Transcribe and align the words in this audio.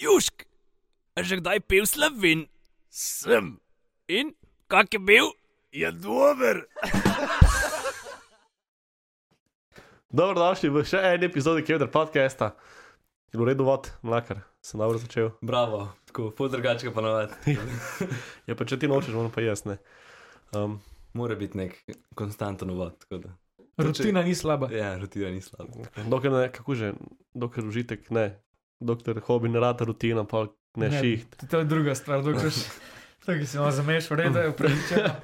Južk, 0.00 0.48
a 1.12 1.20
že 1.20 1.44
kdaj 1.44 1.60
pil 1.68 1.84
slovin? 1.84 2.48
Sem. 2.88 3.60
In 4.08 4.32
kak 4.64 4.96
je 4.96 4.96
bil? 4.96 5.36
Je 5.76 5.92
dober. 5.92 6.64
Dobrodošli 10.16 10.72
v 10.72 10.88
še 10.88 11.04
eni 11.04 11.28
epizodi 11.28 11.60
Kevdar 11.68 11.92
podcasta. 11.92 12.56
Je 13.28 13.36
bilo 13.36 13.52
redo 13.52 13.68
vod, 13.68 13.92
mlakar, 14.00 14.40
sem 14.64 14.80
dobro 14.80 14.96
začel. 14.96 15.36
Bravo, 15.44 15.92
tako 16.08 16.32
podrgačka 16.32 16.96
pa 16.96 17.04
navadi. 17.04 17.60
Ja, 18.48 18.56
pa 18.56 18.64
če 18.64 18.80
ti 18.80 18.88
nočeš, 18.88 19.12
moram 19.12 19.28
pa 19.28 19.44
jaz 19.44 19.68
ne. 19.68 19.76
Um, 20.56 20.80
Mora 21.12 21.36
biti 21.36 21.60
nek 21.60 21.76
konstanten 22.16 22.72
tako 22.72 23.20
da. 23.20 23.36
Rutina 23.76 24.24
ni 24.24 24.32
slaba. 24.32 24.72
Ja, 24.72 24.96
rutina 24.96 25.28
ni 25.28 25.44
slaba. 25.44 25.84
dokler 26.08 26.32
ne, 26.32 26.48
kako 26.48 26.72
že, 26.72 26.96
dokler 27.36 27.68
užitek 27.68 28.08
ne, 28.08 28.40
dokler 28.80 29.20
hobi 29.26 29.48
ne 29.48 29.60
rata 29.60 29.84
rutina, 29.84 30.24
pa 30.24 30.46
ne, 30.76 30.88
ne 30.88 31.02
šiht. 31.02 31.36
To 31.50 31.62
je 31.62 31.68
druga 31.68 31.94
stvar, 31.98 32.24
dokler 32.26 32.52
še. 32.54 32.68
Tako 33.26 33.46
si 33.46 33.58
malo 33.60 33.70
zameš, 33.76 34.08
v 34.10 34.16
redu 34.22 34.46
je 34.46 34.54
upravičeno. 34.54 35.14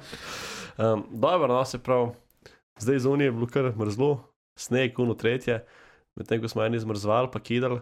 Um, 0.77 1.07
dobro, 1.09 1.47
no 1.49 1.65
se 1.65 1.79
prav, 1.81 2.11
zdaj 2.77 2.99
zunaj 3.01 3.25
je 3.25 3.31
bilo 3.33 3.47
kar 3.49 3.71
mrzlo, 3.73 4.19
sneg, 4.53 4.91
kuno 4.93 5.15
tretje, 5.17 5.63
medtem 6.13 6.37
ko 6.37 6.51
smo 6.51 6.61
eni 6.61 6.77
zmrzvali, 6.77 7.31
pa 7.33 7.39
kidali, 7.41 7.79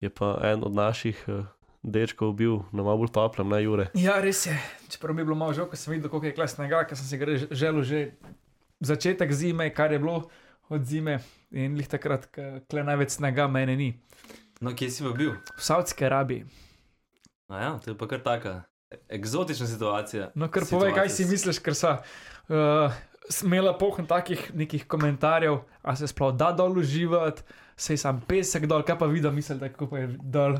je 0.00 0.08
pa 0.08 0.38
en 0.48 0.64
od 0.64 0.72
naših 0.72 1.20
uh, 1.28 1.42
dečkov 1.82 2.32
bil 2.38 2.62
na 2.72 2.86
malo 2.86 3.02
bolj 3.02 3.12
toplem, 3.12 3.50
ne 3.52 3.60
Jure. 3.62 3.90
Ja, 3.98 4.16
res 4.22 4.46
je. 4.46 4.56
Čeprav 4.88 5.14
mi 5.14 5.20
je 5.20 5.28
bilo 5.28 5.36
malo 5.36 5.52
žal, 5.52 5.68
ko 5.68 5.76
sem 5.76 5.92
videl, 5.92 6.08
koliko 6.08 6.30
je 6.30 6.36
klasnega, 6.38 6.84
ker 6.88 6.96
sem 6.96 7.10
si 7.10 7.20
ga 7.20 7.36
želel 7.50 7.82
že 7.84 8.00
začetek 8.80 9.32
zime, 9.32 9.68
kar 9.74 9.92
je 9.92 10.00
bilo 10.00 10.30
od 10.72 10.86
zime. 10.86 11.18
In 11.52 11.76
lih 11.76 11.88
takrat, 11.90 12.30
ko 12.32 12.80
največ 12.80 13.18
snega 13.18 13.44
mene 13.50 13.76
ni. 13.76 13.92
No, 14.62 14.70
kje 14.78 14.90
si 14.94 15.02
pa 15.02 15.10
bil? 15.10 15.32
V 15.58 15.62
Saudski 15.62 16.06
Arabiji. 16.06 16.44
A 17.50 17.62
ja, 17.62 17.70
to 17.82 17.90
je 17.90 17.98
pa 17.98 18.06
kar 18.06 18.20
taka 18.22 18.52
eksotična 19.10 19.66
situacija. 19.66 20.28
No, 20.38 20.46
kar 20.52 20.62
povej, 20.70 20.94
kaj 20.94 21.10
si 21.10 21.26
misliš, 21.26 21.58
ker 21.64 21.74
so 21.74 21.96
uh, 21.98 22.94
smela 23.26 23.74
pohn 23.78 24.06
takih 24.06 24.52
nekih 24.54 24.86
komentarjev, 24.86 25.58
a 25.82 25.96
se 25.98 26.06
sploh 26.06 26.30
da 26.38 26.52
dol 26.54 26.78
uživati, 26.78 27.42
sej 27.74 27.98
sam 28.04 28.22
pesek 28.28 28.68
dol, 28.70 28.86
kaj 28.86 29.00
pa 29.02 29.10
vidim, 29.10 29.34
mislim, 29.34 29.58
da 29.58 29.72
kako 29.72 29.90
pa 29.90 30.04
je 30.04 30.14
dol. 30.22 30.56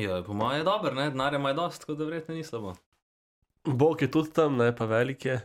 Ja, 0.00 0.22
po 0.24 0.32
mojem 0.32 0.64
je 0.64 0.68
dober, 0.68 0.96
ne, 0.96 1.10
denarja 1.12 1.38
ima 1.38 1.52
je 1.52 1.60
dosti, 1.60 1.84
tako 1.84 2.00
da 2.00 2.08
verjetno 2.08 2.34
ni 2.34 2.44
slabo. 2.44 2.74
Bog 3.64 4.02
je 4.02 4.10
tudi 4.10 4.32
tam, 4.32 4.56
ne 4.56 4.72
pa 4.76 4.88
velik 4.88 5.24
je. 5.24 5.40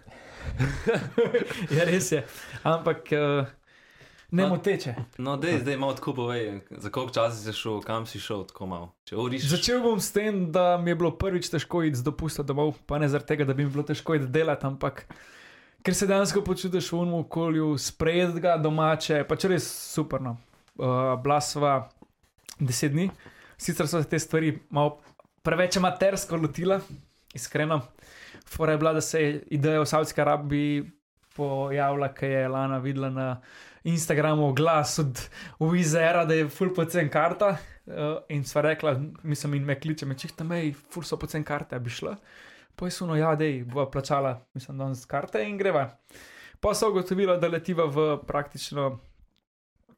Ja, 1.75 1.83
res 1.85 2.11
je. 2.11 2.23
Ampak 2.63 3.11
uh, 3.13 3.51
ne 4.31 4.47
moteče. 4.47 4.95
No, 5.17 5.35
dej, 5.37 5.59
zdaj 5.61 5.77
malo 5.77 5.93
tako 5.93 6.13
povej, 6.13 6.61
za 6.71 6.89
koliko 6.89 7.13
časa 7.13 7.35
si 7.35 7.53
šel, 7.53 7.81
kam 7.85 8.05
si 8.05 8.19
šel, 8.19 8.45
tako 8.47 8.65
malo. 8.65 8.91
Če 9.07 9.17
uriš. 9.19 9.49
Začel 9.51 9.81
bom 9.83 9.99
s 9.99 10.11
tem, 10.15 10.45
da 10.51 10.77
mi 10.77 10.91
je 10.91 10.95
bilo 10.95 11.11
prvič 11.11 11.49
težko 11.51 11.83
iti 11.83 11.99
z 11.99 12.07
dopusta 12.07 12.43
domov, 12.43 12.77
pa 12.87 12.99
ne 13.01 13.09
zaradi 13.11 13.33
tega, 13.33 13.47
da 13.47 13.53
bi 13.53 13.65
mi 13.65 13.73
bilo 13.73 13.83
težko 13.87 14.15
iti 14.15 14.29
delati, 14.31 14.65
ampak 14.67 15.03
ker 15.83 15.97
se 15.97 16.07
dejansko 16.07 16.43
počutiš 16.47 16.91
v 16.93 17.01
unem 17.03 17.19
okolju, 17.25 17.73
sprejeti 17.77 18.43
ga 18.43 18.55
domače, 18.61 19.23
pač 19.27 19.49
res 19.51 19.67
super. 19.67 20.23
No. 20.23 20.37
Uh, 20.79 21.13
bila 21.21 21.41
sva 21.43 21.75
deset 22.59 22.93
dni, 22.93 23.09
sicer 23.59 23.89
so 23.89 23.99
se 24.01 24.09
te 24.09 24.19
stvari 24.19 24.53
malo 24.69 25.01
preveč 25.43 25.77
amatersko 25.77 26.39
lotila, 26.39 26.79
iskreno. 27.33 27.81
Fora 28.47 28.71
je 28.71 28.77
bila, 28.77 28.93
da 28.93 29.01
se 29.01 29.21
je 29.21 29.43
ideja 29.51 29.81
o 29.81 29.85
Saudski 29.85 30.21
Arabiji 30.21 30.85
pojavila, 31.35 32.13
ker 32.13 32.29
je 32.29 32.47
Lana 32.47 32.77
videla 32.77 33.09
na 33.09 33.27
Instagramu 33.83 34.47
oglas 34.47 34.99
od 34.99 35.29
Wizera, 35.59 36.25
da 36.27 36.33
je 36.33 36.49
full 36.49 36.73
pocen 36.75 37.09
karta. 37.09 37.57
Uh, 37.85 37.95
in 38.29 38.43
sva 38.45 38.61
rekla, 38.61 38.95
mislim, 39.23 39.53
in 39.53 39.65
me 39.65 39.79
kliče, 39.79 40.05
me 40.05 40.17
čihta, 40.17 40.43
mej, 40.43 40.73
full 40.93 41.05
so 41.05 41.17
pocen 41.17 41.43
karte, 41.43 41.79
bi 41.79 41.89
šla. 41.89 42.15
Pa 42.75 42.85
je 42.85 42.91
suno, 42.91 43.15
ja, 43.15 43.35
dej, 43.35 43.63
bova 43.63 43.89
plačala, 43.91 44.35
mislim, 44.53 44.77
danes 44.77 45.05
karte 45.05 45.41
in 45.43 45.57
greva. 45.57 45.87
Pa 46.61 46.75
so 46.77 46.91
ugotovila, 46.91 47.37
da 47.41 47.49
letiva 47.49 47.85
v 47.89 48.19
praktično 48.27 48.99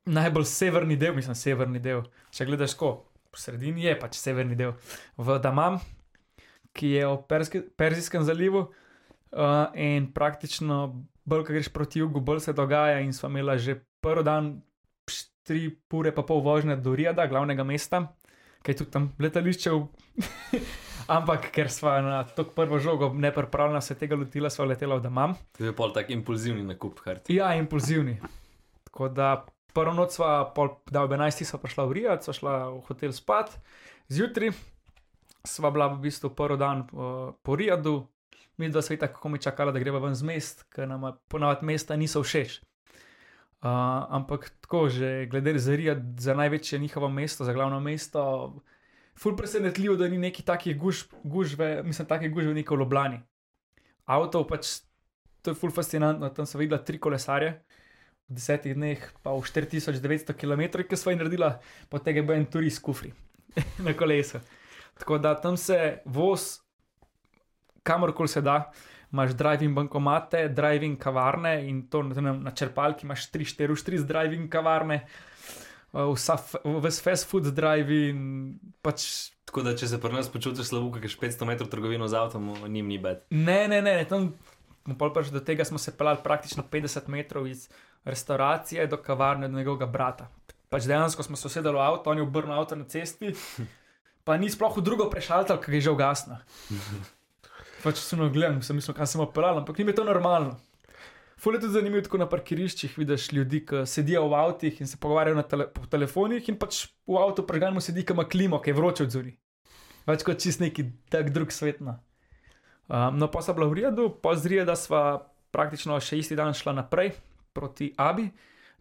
najbolj 0.05 0.45
severni 0.45 0.95
del, 0.97 1.15
mislim, 1.15 1.35
severni 1.35 1.79
del. 1.83 2.05
Če 2.31 2.47
gledaš, 2.47 2.77
ko 2.79 2.93
po 3.33 3.39
sredini 3.39 3.83
je 3.83 3.97
pač 3.99 4.15
severni 4.19 4.55
del, 4.55 4.75
v 5.17 5.37
Damam, 5.43 5.79
ki 6.73 6.95
je 6.95 7.07
v 7.09 7.67
Perzijskem 7.77 8.23
zalivu. 8.23 8.69
Uh, 9.33 9.71
in 9.73 10.11
praktično, 10.13 11.03
bolj 11.25 11.45
ko 11.45 11.53
greš 11.53 11.69
proti 11.69 11.99
jugu, 11.99 12.19
bolj 12.19 12.39
se 12.39 12.53
dogaja. 12.53 12.99
In 12.99 13.13
smo 13.13 13.29
imeli 13.29 13.59
že 13.59 13.75
prvi 14.01 14.23
dan, 14.23 14.61
tri 15.43 15.67
ure 15.91 16.11
pa 16.11 16.23
pol 16.23 16.39
vožnje 16.41 16.75
do 16.75 16.95
Rijada, 16.95 17.27
glavnega 17.27 17.63
mesta, 17.63 18.15
ki 18.63 18.71
je 18.71 18.77
tudi 18.77 18.91
tam 18.91 19.11
letališče. 19.19 19.71
v- 19.71 19.87
Ampak 21.15 21.49
ker 21.51 21.67
smo 21.67 21.91
na 21.99 22.23
to 22.23 22.45
prvo 22.47 22.79
žogo 22.79 23.11
nepripravljena 23.13 23.81
se 23.81 23.95
tega 23.95 24.15
lotila, 24.15 24.49
smo 24.49 24.65
letela 24.65 24.95
v 24.95 25.03
Damam. 25.03 25.35
To 25.57 25.65
je 25.65 25.73
pol 25.75 25.91
tak 25.91 26.09
impulzivni 26.09 26.63
nakup 26.63 26.99
kart. 27.03 27.27
Ja, 27.29 27.51
impulzivni. 27.55 28.21
Tako 28.87 29.09
da 29.09 29.43
prvo 29.73 29.91
noč 29.93 30.15
sva, 30.15 30.45
pol, 30.55 30.69
da 30.87 31.03
ob 31.03 31.11
11. 31.11 31.43
sva 31.43 31.59
prišla 31.59 31.85
v 31.85 31.91
Rijad, 31.91 32.23
sva 32.23 32.33
šla 32.33 32.53
v 32.71 32.79
hotel 32.87 33.11
spat, 33.11 33.51
zjutraj 34.07 34.53
sva 35.43 35.73
bila 35.75 35.89
v 35.91 35.99
bistvu 36.07 36.31
prvi 36.31 36.55
dan 36.55 36.85
uh, 36.95 37.35
po 37.43 37.55
Rijadu, 37.59 38.07
mi 38.57 38.69
dva 38.69 38.81
sveta, 38.81 39.07
kako 39.07 39.29
mi 39.29 39.41
čakala, 39.41 39.71
da 39.71 39.79
greva 39.79 39.99
ven 39.99 40.15
z 40.15 40.27
mest, 40.27 40.63
ker 40.73 40.87
nam 40.87 41.09
ponavadi 41.27 41.65
mesta 41.65 41.95
niso 41.95 42.23
všeč. 42.23 42.61
Uh, 43.63 43.69
ampak 44.11 44.49
tako, 44.61 44.89
že 44.91 45.25
glede 45.31 45.55
za 45.59 45.75
Rijad, 45.75 46.19
za 46.19 46.33
največje 46.35 46.79
njihovo 46.79 47.09
mesto, 47.09 47.45
za 47.47 47.53
glavno 47.53 47.79
mesto, 47.79 48.23
ful 49.15 49.37
presenetljivo, 49.37 49.95
da 49.95 50.07
ni 50.07 50.17
neki 50.17 50.43
takih 50.43 50.77
guž, 50.77 51.05
gužve, 51.23 51.83
mislim, 51.83 52.07
takih 52.07 52.33
gužve 52.33 52.53
neko 52.53 52.75
v 52.75 52.79
Ljubljani. 52.79 53.21
Avto 54.05 54.43
pač 54.47 54.81
to 55.43 55.51
je 55.51 55.55
ful 55.55 55.71
fascinantno. 55.71 56.29
Tam 56.29 56.47
sem 56.47 56.59
videla 56.59 56.81
tri 56.83 56.99
kolesarje 56.99 57.53
v 58.29 58.35
desetih 58.39 58.75
dneh, 58.75 58.99
pa 59.23 59.35
v 59.35 59.43
4900 59.43 60.35
km, 60.35 60.83
ki 60.87 60.99
so 60.99 61.11
jih 61.11 61.19
naredila, 61.19 61.57
po 61.91 61.99
tega 61.99 62.23
bo 62.23 62.35
en 62.35 62.47
turist 62.47 62.81
kufri 62.83 63.11
na 63.85 63.93
kolesu. 63.93 64.39
Tako 64.99 65.19
da 65.19 65.35
tam 65.35 65.57
se 65.57 65.99
voz, 66.05 66.62
kamorkoli 67.83 68.31
se 68.31 68.41
da, 68.41 68.71
imaš 69.11 69.35
driving 69.37 69.75
bankomate, 69.75 70.47
driving 70.49 70.97
kavarne 70.99 71.59
in 71.69 71.85
to 71.89 72.03
na, 72.03 72.33
na 72.33 72.51
črpalki 72.51 73.05
imaš 73.05 73.29
3-4 73.31 73.75
štri 73.75 74.01
z 74.01 74.09
driving 74.09 74.49
kavarne. 74.51 75.03
Vsa, 75.93 76.39
f- 76.39 76.63
ves 76.81 76.97
fast 77.05 77.29
food 77.29 77.51
driving, 77.53 78.57
pač 78.81 79.29
Tako 79.53 79.61
da, 79.67 79.75
če 79.77 79.85
se 79.85 79.99
pri 80.01 80.15
nas 80.15 80.31
počutiš 80.33 80.71
slabo, 80.71 80.87
ker 80.95 81.03
greš 81.03 81.13
500 81.21 81.45
metrov 81.45 81.67
trgovino 81.69 82.07
z 82.09 82.17
avtom, 82.17 82.47
njim 82.65 82.87
ni 82.89 82.97
bed. 82.97 83.19
Ne, 83.29 83.67
ne, 83.69 83.83
ne, 83.85 83.99
ne 83.99 84.07
tam 84.09 84.31
prišli 84.97 85.35
do 85.35 85.41
tega, 85.45 85.65
smo 85.67 85.77
se 85.77 85.93
pelali 85.93 86.23
praktično 86.23 86.63
50 86.71 87.05
metrov 87.13 87.45
iz 87.47 87.67
restauracije 88.03 88.87
do 88.87 88.97
kavarne 88.97 89.47
do 89.47 89.57
njegovega 89.57 89.85
brata. 89.85 90.31
Pač 90.73 90.87
dejansko 90.89 91.23
smo 91.23 91.37
se 91.37 91.47
usedeli 91.47 91.77
v 91.77 91.85
avto, 91.85 92.09
on 92.09 92.17
je 92.17 92.25
obrnil 92.25 92.57
avto 92.57 92.75
na 92.75 92.87
cesti, 92.89 93.29
pa 94.25 94.37
ni 94.41 94.49
sploh 94.49 94.73
v 94.77 94.81
drugo 94.81 95.09
prešaltal, 95.13 95.61
ker 95.61 95.77
je 95.77 95.85
že 95.85 95.93
ugasno. 95.93 96.39
Pač 97.83 97.99
se 97.99 98.15
no 98.15 98.29
gledam, 98.31 98.61
sem 98.63 98.77
mislil, 98.79 98.95
kam 98.95 99.09
sem 99.09 99.21
operal, 99.21 99.59
ampak 99.59 99.77
ni 99.77 99.87
mi 99.89 99.95
to 99.95 100.05
normalno. 100.07 100.55
Fule 101.43 101.57
je 101.57 101.65
tudi 101.65 101.73
zanimivo, 101.73 102.01
tako 102.05 102.21
na 102.21 102.27
parkiriščih 102.31 102.93
vidiš 102.95 103.31
ljudi, 103.35 103.59
ki 103.67 103.81
sedijo 103.89 104.21
v 104.31 104.37
avtih 104.39 104.77
in 104.79 104.87
se 104.87 104.95
pogovarjajo 105.01 105.43
tele, 105.51 105.65
po 105.67 105.83
telefonih, 105.91 106.45
in 106.47 106.55
pač 106.59 106.85
v 107.09 107.17
avtu 107.19 107.43
preganjamo 107.43 107.83
sedi, 107.83 108.05
ki 108.07 108.15
ima 108.15 108.23
klimo, 108.23 108.61
ki 108.63 108.71
je 108.71 108.77
vroče 108.77 109.03
od 109.03 109.17
zori. 109.17 109.33
Več 110.07 110.23
kot 110.23 110.39
čist 110.39 110.63
neki 110.63 110.85
tak 111.11 111.33
drug 111.35 111.51
svet. 111.51 111.81
Um, 111.83 111.99
no, 113.19 113.27
pa 113.27 113.43
sem 113.43 113.55
bila 113.55 113.67
v 113.67 113.81
Rijadu, 113.81 114.07
pa 114.23 114.35
z 114.39 114.53
Rijada 114.53 114.77
sva 114.79 115.03
praktično 115.51 115.99
še 115.99 116.21
isti 116.21 116.37
dan 116.39 116.55
šla 116.55 116.77
naprej 116.79 117.11
proti 117.53 117.91
Abi, 117.99 118.29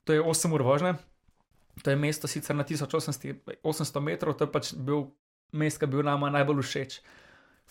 to 0.06 0.14
je 0.14 0.22
8 0.22 0.54
ur 0.54 0.62
vožnje. 0.66 0.94
To 1.82 1.90
je 1.90 1.96
mesto 1.96 2.28
sicer 2.28 2.54
na 2.54 2.64
1800 2.68 3.58
800 3.64 4.00
metrov, 4.04 4.36
to 4.38 4.46
je 4.46 4.52
pač 4.52 4.70
bil 4.76 5.10
mest, 5.50 5.80
ki 5.80 5.88
je 5.88 5.92
bil 5.94 6.06
nama 6.06 6.30
najbolj 6.30 6.62
všeč. 6.62 7.00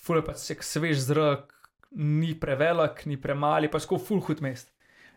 Ful 0.02 0.20
je 0.20 0.26
pač 0.26 0.46
svež 0.66 1.04
zrak, 1.06 1.54
ni 1.94 2.34
prevelik, 2.38 3.06
ni 3.06 3.20
premali, 3.22 3.70
pač 3.70 3.86
kot 3.90 4.02
ful 4.02 4.22
hud 4.26 4.42
mest. 4.42 4.72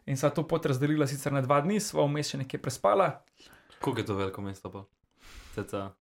In 0.05 0.21
sva 0.21 0.29
to 0.35 0.45
pot 0.45 0.67
razdelila 0.69 1.09
sicer 1.09 1.33
na 1.33 1.41
dva 1.41 1.63
dni, 1.65 1.79
sva 1.81 2.05
vmes 2.05 2.35
še 2.35 2.43
nekaj 2.43 2.61
prespala, 2.61 3.09
Koliko 3.85 4.01
je 4.01 4.07
to 4.07 4.15
veliko 4.15 4.43
mesto 4.43 4.71
pa? 4.71 4.85
Ceca. 5.55 5.93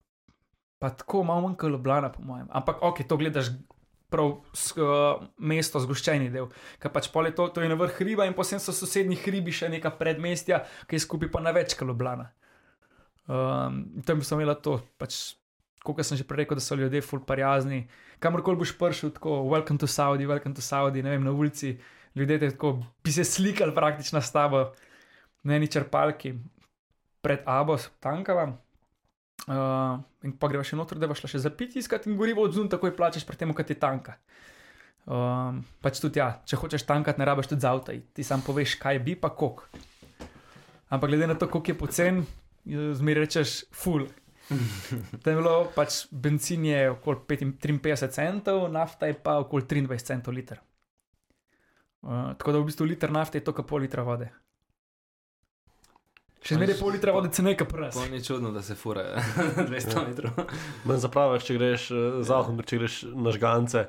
pa 0.80 0.90
tako 0.90 1.24
malo 1.24 1.42
manj 1.42 1.56
kot 1.56 1.72
Ljubljana, 1.72 2.12
po 2.12 2.22
mojem. 2.24 2.48
Ampak 2.52 2.82
ok, 2.82 3.08
to 3.08 3.18
gledaš 3.18 3.52
prav 4.10 4.34
s, 4.54 4.74
uh, 4.78 5.24
mesto, 5.38 5.80
zgoščeni 5.80 6.30
del. 6.32 6.50
Ker 6.80 6.92
pač 6.92 7.08
pol 7.12 7.28
je 7.28 7.36
to, 7.36 7.48
to 7.48 7.64
je 7.64 7.70
na 7.72 7.78
vrh 7.80 7.96
hriba 8.00 8.28
in 8.28 8.36
potem 8.36 8.60
so 8.60 8.76
sosednji 8.76 9.16
hribi 9.24 9.52
še 9.52 9.70
neka 9.72 9.94
predmestja, 10.00 10.62
ki 10.88 11.00
je 11.00 11.04
skupaj 11.06 11.32
pa 11.32 11.42
na 11.44 11.54
več 11.56 11.76
kot 11.80 11.88
Ljubljana. 11.88 12.30
Um, 13.28 13.80
tam 14.04 14.24
sem 14.24 14.40
imela 14.40 14.56
to, 14.60 14.78
pač, 15.00 15.36
kot 15.84 16.00
sem 16.08 16.18
že 16.18 16.24
prej 16.28 16.44
rekel, 16.44 16.58
da 16.58 16.64
so 16.64 16.76
ljudje 16.80 17.02
ful 17.04 17.22
prijazni. 17.28 17.84
Kamorkoli 18.24 18.58
boš 18.58 18.72
prišel, 18.80 19.12
tako 19.18 19.44
welcome 19.52 19.80
to 19.80 19.88
Saudi, 19.88 20.26
welcome 20.26 20.56
to 20.56 20.64
Saudi, 20.64 21.04
ne 21.04 21.12
vem, 21.12 21.24
na 21.24 21.32
ulici, 21.32 21.76
ljudje 22.16 22.40
te 22.40 22.50
tako 22.56 22.80
bi 23.04 23.12
se 23.12 23.24
slikali 23.24 23.76
praktično 23.76 24.22
s 24.22 24.32
tabo 24.32 24.72
na 25.44 25.56
eni 25.56 25.68
črpalki 25.68 26.34
pred 27.22 27.44
Abos, 27.46 27.90
Tankava. 28.00 28.54
Uh, 29.44 30.00
in 30.24 30.32
pa 30.40 30.48
greš 30.48 30.72
še 30.72 30.78
noter, 30.80 31.00
da 31.02 31.08
boš 31.10 31.20
šla 31.20 31.30
še 31.34 31.44
za 31.44 31.52
piti 31.52 31.82
iskati 31.82 32.08
in 32.08 32.16
gorivo 32.16 32.46
odzun, 32.48 32.70
takoj 32.72 32.94
plačeš 32.96 33.26
pri 33.28 33.40
tem, 33.40 33.52
kaj 33.52 33.68
ti 33.68 33.76
tanka. 33.76 34.16
Um, 35.04 35.60
pač 35.84 36.00
tudi 36.00 36.22
ja, 36.22 36.30
če 36.48 36.56
hočeš 36.62 36.86
tankati, 36.88 37.20
ne 37.20 37.28
rabiš 37.28 37.52
tudi 37.52 37.66
za 37.66 37.74
avto, 37.76 37.92
ti 37.92 38.24
sam 38.24 38.40
poveš, 38.46 38.78
kaj 38.80 39.02
bi 39.04 39.18
pa 39.20 39.34
kok. 39.36 39.66
Ampak 40.88 41.12
glede 41.12 41.28
na 41.28 41.36
to, 41.36 41.50
koliko 41.52 41.74
je 41.74 41.76
pocen, 41.76 42.22
zmeraj 42.64 43.26
rečeš 43.26 43.56
full. 43.76 44.08
Tam 45.24 45.32
je 45.32 45.36
bilo 45.38 45.56
pač 45.76 46.04
benzin 46.12 46.66
je 46.66 46.90
okoli 46.92 47.24
53 47.30 48.08
centov, 48.12 48.68
nafta 48.72 49.08
je 49.08 49.16
pa 49.16 49.38
okoli 49.40 49.64
23 49.64 50.08
centov 50.12 50.36
liter. 50.36 50.60
Uh, 52.04 52.34
tako 52.38 52.52
da 52.52 52.60
v 52.60 52.68
bistvu 52.68 52.86
liter 52.86 53.12
nafte 53.12 53.40
je 53.40 53.46
to, 53.48 53.54
kot 53.56 53.68
pol 53.68 53.80
litra 53.86 54.04
vode. 54.04 54.28
Še 56.44 56.58
zmeraj 56.58 56.76
pol 56.76 56.92
litra 56.92 57.14
vode, 57.16 57.32
cene 57.32 57.54
ka 57.56 57.64
pras. 57.64 57.96
To 57.96 58.04
ni 58.12 58.20
čudno, 58.20 58.52
da 58.52 58.60
se 58.62 58.76
fura 58.76 59.06
200 59.56 60.04
metrov. 60.10 60.42
Manj 60.84 61.00
zapraviš, 61.06 61.48
če 61.48 61.56
greš 61.56 61.88
uh, 61.96 62.20
za 62.28 62.42
avtom, 62.42 62.60
če 62.60 62.82
greš 62.82 62.98
na 63.16 63.32
žgance, 63.32 63.86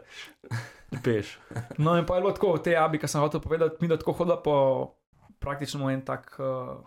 peš. 1.02 1.34
No, 1.82 1.96
in 1.98 2.06
pa 2.06 2.20
je 2.20 2.22
bilo 2.22 2.34
tako, 2.38 2.54
te 2.62 2.78
abi, 2.78 3.02
ki 3.02 3.10
sem 3.10 3.24
hotel 3.24 3.42
povedati, 3.42 3.82
mi 3.82 3.90
da 3.90 3.98
tako 3.98 4.14
hoda 4.22 4.38
po 4.38 4.56
praktično 5.42 5.90
en 5.90 6.06
tak. 6.06 6.30
Uh, 6.38 6.78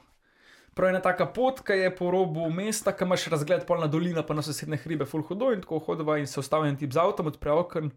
Prav 0.78 0.92
ena 0.94 1.00
taka 1.02 1.26
pot, 1.34 1.64
ki 1.66 1.74
je 1.74 1.90
po 1.98 2.12
robu 2.14 2.44
mesta, 2.54 2.92
ki 2.94 3.06
imaš 3.08 3.24
razgled 3.34 3.64
polna 3.66 3.88
dolina, 3.90 4.22
pa 4.22 4.36
na 4.38 4.44
sosedne 4.46 4.78
hribe, 4.78 5.08
full 5.10 5.24
hodo 5.26 5.50
in 5.56 5.64
tako 5.64 5.80
hodova 5.88 6.20
in 6.22 6.28
se 6.30 6.38
ustavlja 6.38 6.76
tip 6.78 6.94
z 6.94 7.02
avtom, 7.02 7.32
odpre 7.32 7.50
okn, 7.50 7.88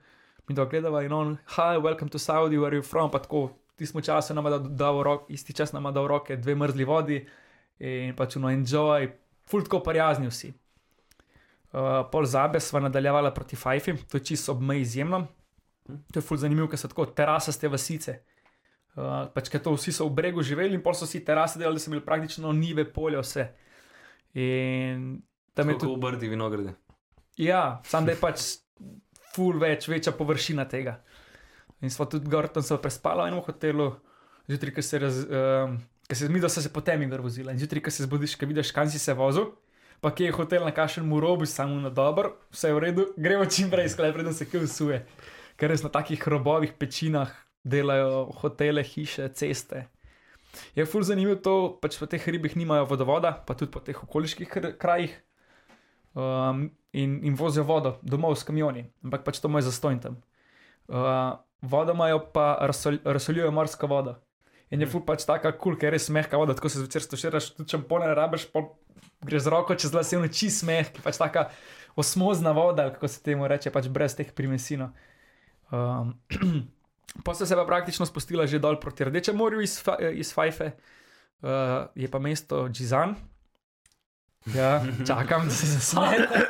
mi 0.49 0.57
da 0.57 0.65
gledava 0.65 1.03
in 1.05 1.13
on, 1.13 1.35
hi, 1.59 1.77
welcome 1.77 2.09
to 2.09 2.19
Saudi, 2.19 2.57
where 2.57 2.73
are 2.73 2.81
you 2.81 2.87
from, 2.87 3.11
pa 3.13 3.21
tako, 3.21 3.51
ti 3.77 3.85
smo 3.85 4.01
časa 4.01 4.33
nama 4.33 4.55
dal, 4.55 4.71
dal 4.81 5.03
roke, 5.05 5.29
isti 5.29 5.53
čas 5.53 5.75
nama 5.77 5.93
dal 5.93 6.09
roke, 6.09 6.39
dve 6.41 6.57
mrzli 6.57 6.89
vodi 6.89 7.21
in 7.85 8.17
pač 8.17 8.39
no 8.41 8.49
enjoy, 8.49 9.11
full 9.45 9.69
tako 9.69 9.83
prijazni 9.85 10.33
vsi. 10.33 10.55
Uh, 11.71 12.01
pol 12.09 12.25
zabe 12.25 12.65
sva 12.65 12.81
nadaljevala 12.81 13.35
proti 13.37 13.61
Fajfi, 13.61 13.99
to 14.09 14.17
je 14.17 14.25
čisto 14.33 14.57
ob 14.57 14.65
meji 14.65 14.89
izjemno. 14.89 15.27
To 15.85 16.19
je 16.19 16.25
full 16.25 16.41
zanimivo, 16.41 16.73
ker 16.73 16.81
so 16.81 16.89
tako 16.89 17.11
terasaste 17.13 17.69
vasice. 17.69 18.23
Uh, 18.99 19.29
pač, 19.31 19.47
ker 19.53 19.63
to 19.63 19.77
vsi 19.77 19.93
so 19.95 20.09
v 20.09 20.17
bregu 20.19 20.43
živeli 20.43 20.75
in 20.75 20.83
pol 20.83 20.97
so 20.99 21.07
si 21.07 21.23
terase 21.23 21.61
delali, 21.61 21.79
da 21.79 21.83
so 21.83 21.93
imeli 21.93 22.03
praktično 22.03 22.51
nive, 22.53 22.85
polje, 22.91 23.21
vse. 23.23 23.45
In 24.35 25.21
tam 25.55 25.71
je 25.71 25.77
Tako 25.79 25.87
tudi. 25.87 25.95
v 25.95 26.03
brdi 26.03 26.31
vinogradi. 26.31 26.75
Ja, 27.39 27.81
sam 27.87 28.05
da 28.05 28.17
je 28.17 28.21
pač 28.21 28.43
full 29.35 29.61
več, 29.63 29.87
večja 29.89 30.13
površina 30.17 30.67
tega. 30.69 30.99
In 31.81 31.93
smo 31.93 32.05
tudi 32.11 32.29
gor 32.29 32.51
tam 32.51 32.67
prespali 32.83 33.25
v 33.25 33.31
enem 33.31 33.45
hotelu, 33.47 33.89
zjutraj, 34.51 34.75
ki 34.75 34.83
se, 34.85 35.01
raz, 35.01 35.21
um, 35.25 35.79
ki 36.11 36.19
se 36.19 36.29
zmi, 36.29 36.43
da 36.43 36.51
se 36.51 36.67
potem 36.73 37.07
gor 37.09 37.23
vozila. 37.25 37.55
In 37.55 37.63
zjutraj, 37.63 37.87
ki 37.87 37.95
se 37.95 38.09
zbudiš, 38.09 38.35
ki 38.37 38.51
vidiš, 38.51 38.75
kam 38.77 38.91
si 38.91 38.99
se 38.99 39.15
vozil, 39.17 39.53
pa 40.03 40.11
kje 40.11 40.29
je 40.29 40.37
hotel 40.37 40.67
na 40.67 40.75
kašem 40.75 41.07
robu, 41.21 41.47
samo 41.47 41.79
na 41.81 41.95
dober, 41.95 42.35
vse 42.53 42.69
je 42.69 42.77
v 42.77 42.83
redu, 42.85 43.07
gremo 43.17 43.47
čim 43.47 43.71
prej 43.71 43.95
sklep, 43.95 44.19
preden 44.19 44.35
se 44.37 44.49
kaj 44.51 44.67
usuje. 44.67 45.05
Ker 45.57 45.71
res 45.73 45.87
na 45.87 45.93
takih 45.93 46.21
robovih 46.29 46.75
pečinah 46.75 47.33
delajo 47.65 48.31
hotele, 48.41 48.83
hiše, 48.83 49.29
ceste. 49.35 49.87
Je 50.75 50.87
ful 50.87 51.03
zanimivo 51.07 51.37
to, 51.39 51.55
pač 51.83 51.99
po 52.01 52.09
teh 52.11 52.23
ribih 52.27 52.57
nimajo 52.59 52.89
vodovoda, 52.91 53.33
pa 53.47 53.55
tudi 53.55 53.71
po 53.71 53.83
teh 53.85 53.97
okoliških 53.97 54.49
kr- 54.51 54.75
krajih. 54.79 55.15
Um, 56.15 56.71
in, 56.93 57.21
in 57.23 57.37
vozijo 57.39 57.63
vodo 57.65 58.01
domov 58.03 58.35
s 58.35 58.43
kamioni, 58.43 58.89
ampak 59.05 59.23
pač 59.23 59.39
to 59.39 59.47
imajo 59.47 59.69
zastojn 59.69 60.01
tam. 60.03 60.17
Uh, 60.91 61.39
vodo 61.63 61.95
imajo 61.95 62.25
pa 62.35 62.57
razsol, 62.67 62.99
razsoljujejo 63.05 63.53
morsko 63.55 63.87
vodo. 63.87 64.17
In 64.71 64.83
je 64.83 64.89
ful 64.91 65.05
pač 65.07 65.23
taka 65.27 65.53
kul, 65.53 65.75
cool, 65.75 65.79
ker 65.79 65.91
je 65.91 65.99
res 65.99 66.09
mehka 66.15 66.39
voda, 66.39 66.55
tako 66.55 66.71
se 66.71 66.83
zvečer 66.83 67.03
stoširaš, 67.03 67.53
tudi 67.59 67.71
če 67.71 67.79
ne 67.83 68.15
rabiš, 68.15 68.49
pa 68.51 68.65
greš 69.27 69.47
z 69.47 69.53
roko 69.55 69.75
čez 69.75 69.95
lase, 69.95 70.17
in 70.17 70.27
čist 70.31 70.65
mehki, 70.67 71.03
pač 71.03 71.19
taka 71.19 71.51
osmozna 71.99 72.53
voda, 72.55 72.91
kako 72.95 73.09
se 73.09 73.23
temu 73.23 73.49
reče, 73.51 73.71
pač 73.71 73.89
brez 73.91 74.15
teh 74.15 74.31
primesino. 74.35 74.93
Um, 75.71 76.15
pa 77.25 77.35
so 77.35 77.47
se 77.47 77.57
pa 77.57 77.65
praktično 77.67 78.07
spustila 78.07 78.47
že 78.47 78.59
dol 78.59 78.81
proti 78.81 79.05
Rdečemu 79.05 79.39
morju 79.39 79.61
iz, 79.61 79.79
Fa- 79.83 79.99
iz 80.13 80.35
Fajfe, 80.35 80.73
uh, 81.43 81.91
je 81.95 82.09
pa 82.11 82.19
mesto 82.19 82.69
Džizan. 82.69 83.15
Ja, 84.55 84.81
čakam, 85.09 85.45
da 85.45 85.51
se 85.51 85.67
zasmejete. 85.67 86.47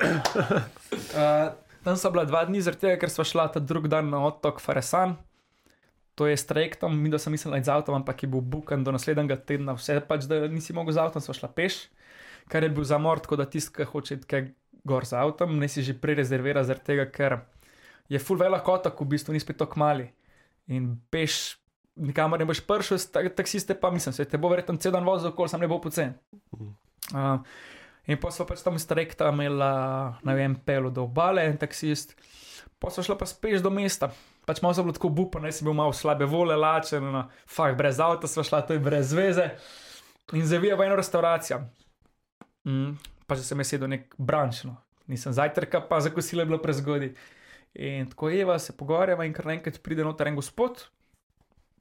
Uh, 0.93 1.53
tam 1.85 1.97
so 1.97 2.11
bila 2.11 2.25
dva 2.25 2.45
dni, 2.45 2.63
zaradi 2.63 2.87
tega, 2.87 3.01
ker 3.01 3.11
smo 3.11 3.25
šla 3.27 3.49
ta 3.51 3.61
drug 3.61 3.89
dan 3.89 4.11
na 4.11 4.23
otok 4.27 4.61
Faresan. 4.61 5.17
To 6.15 6.27
je 6.29 6.37
s 6.37 6.47
trajektom, 6.47 6.95
mi 7.01 7.11
da 7.11 7.19
sem 7.19 7.33
mislila 7.33 7.63
z 7.63 7.73
avtom, 7.73 7.97
ampak 7.97 8.23
je 8.23 8.29
bil 8.29 8.45
bukan 8.45 8.85
do 8.85 8.93
naslednjega 8.93 9.41
tedna, 9.47 9.75
vse 9.79 10.01
pač, 10.05 10.29
da 10.29 10.45
nisi 10.53 10.77
mogel 10.77 10.93
z 10.93 11.01
avtom, 11.01 11.23
smo 11.25 11.35
šla 11.35 11.49
peš, 11.49 11.87
kar 12.53 12.63
je 12.63 12.69
bil 12.69 12.85
zamor, 12.85 13.23
tako 13.25 13.41
da 13.41 13.49
tisti, 13.49 13.73
ki 13.79 13.89
hoče 13.89 14.21
kaj 14.29 14.51
gor 14.85 15.07
z 15.09 15.17
avtom, 15.17 15.57
ne 15.59 15.69
si 15.69 15.83
že 15.83 15.97
prerezervira, 15.97 16.65
zaradi 16.67 16.93
tega, 16.93 17.07
ker 17.09 17.39
je 18.13 18.21
full 18.21 18.39
velik 18.39 18.69
otok, 18.69 19.01
v 19.01 19.17
bistvu 19.17 19.33
ni 19.33 19.41
spet 19.41 19.59
tako 19.63 19.81
mali. 19.81 20.11
In 20.71 20.95
peš, 21.11 21.59
nikamor 21.99 22.39
ne 22.39 22.47
boš 22.47 22.63
prišel, 22.67 23.01
tak, 23.11 23.33
taksiste 23.35 23.75
pa 23.75 23.91
mislim, 23.91 24.15
se 24.15 24.25
te 24.25 24.39
bo 24.39 24.51
verjetno 24.53 24.79
cel 24.79 24.95
dan 24.95 25.07
vozil, 25.07 25.35
kol 25.35 25.51
sam 25.51 25.63
ne 25.63 25.69
bo 25.71 25.81
pocen. 25.83 26.15
Uh, 26.55 27.43
in 28.07 28.21
pa 28.21 28.31
smo 28.31 28.47
pač 28.47 28.63
tam 28.63 28.79
iz 28.79 28.87
trajekta 28.87 29.33
imela, 29.35 29.73
ne 30.27 30.37
vem, 30.39 30.55
pelo 30.55 30.93
do 30.95 31.09
obale, 31.09 31.49
en 31.51 31.59
taksist, 31.59 32.15
pa 32.79 32.93
so 32.95 33.03
šla 33.03 33.19
pa 33.19 33.27
speš 33.27 33.65
do 33.67 33.73
mesta. 33.75 34.13
Pač 34.47 34.63
malo 34.63 34.75
sem 34.75 34.87
bila 34.87 34.97
tako 34.97 35.11
bupa, 35.15 35.43
ne 35.43 35.51
si 35.53 35.67
bil 35.67 35.75
malo 35.77 35.93
slabe 35.95 36.27
vole, 36.31 36.55
lačen, 36.57 37.05
no, 37.13 37.27
fah, 37.51 37.75
brez 37.77 38.01
avta 38.01 38.31
smo 38.31 38.47
šla, 38.47 38.63
to 38.67 38.79
je 38.79 38.83
brez 38.83 39.13
veze. 39.15 39.51
In 40.39 40.47
zavija 40.47 40.79
v 40.79 40.87
eno 40.87 40.97
restauracijo. 40.99 41.61
Mm, 42.65 42.95
pa 43.27 43.35
že 43.35 43.43
sem 43.43 43.59
sedel 43.67 43.91
nek 43.91 44.15
brančno, 44.19 44.79
nisem 45.11 45.35
zajtrka, 45.35 45.83
pa 45.91 45.99
za 46.01 46.15
kosilo 46.15 46.47
je 46.47 46.51
bilo 46.53 46.63
prezgodaj. 46.63 47.13
In 47.75 48.07
tako 48.07 48.31
Eva 48.31 48.59
se 48.59 48.73
pogovarjava 48.73 49.25
in 49.25 49.33
kar 49.33 49.47
naenkrat 49.47 49.79
pride 49.79 50.05
noter 50.05 50.27
en 50.27 50.35
gospod. 50.35 50.83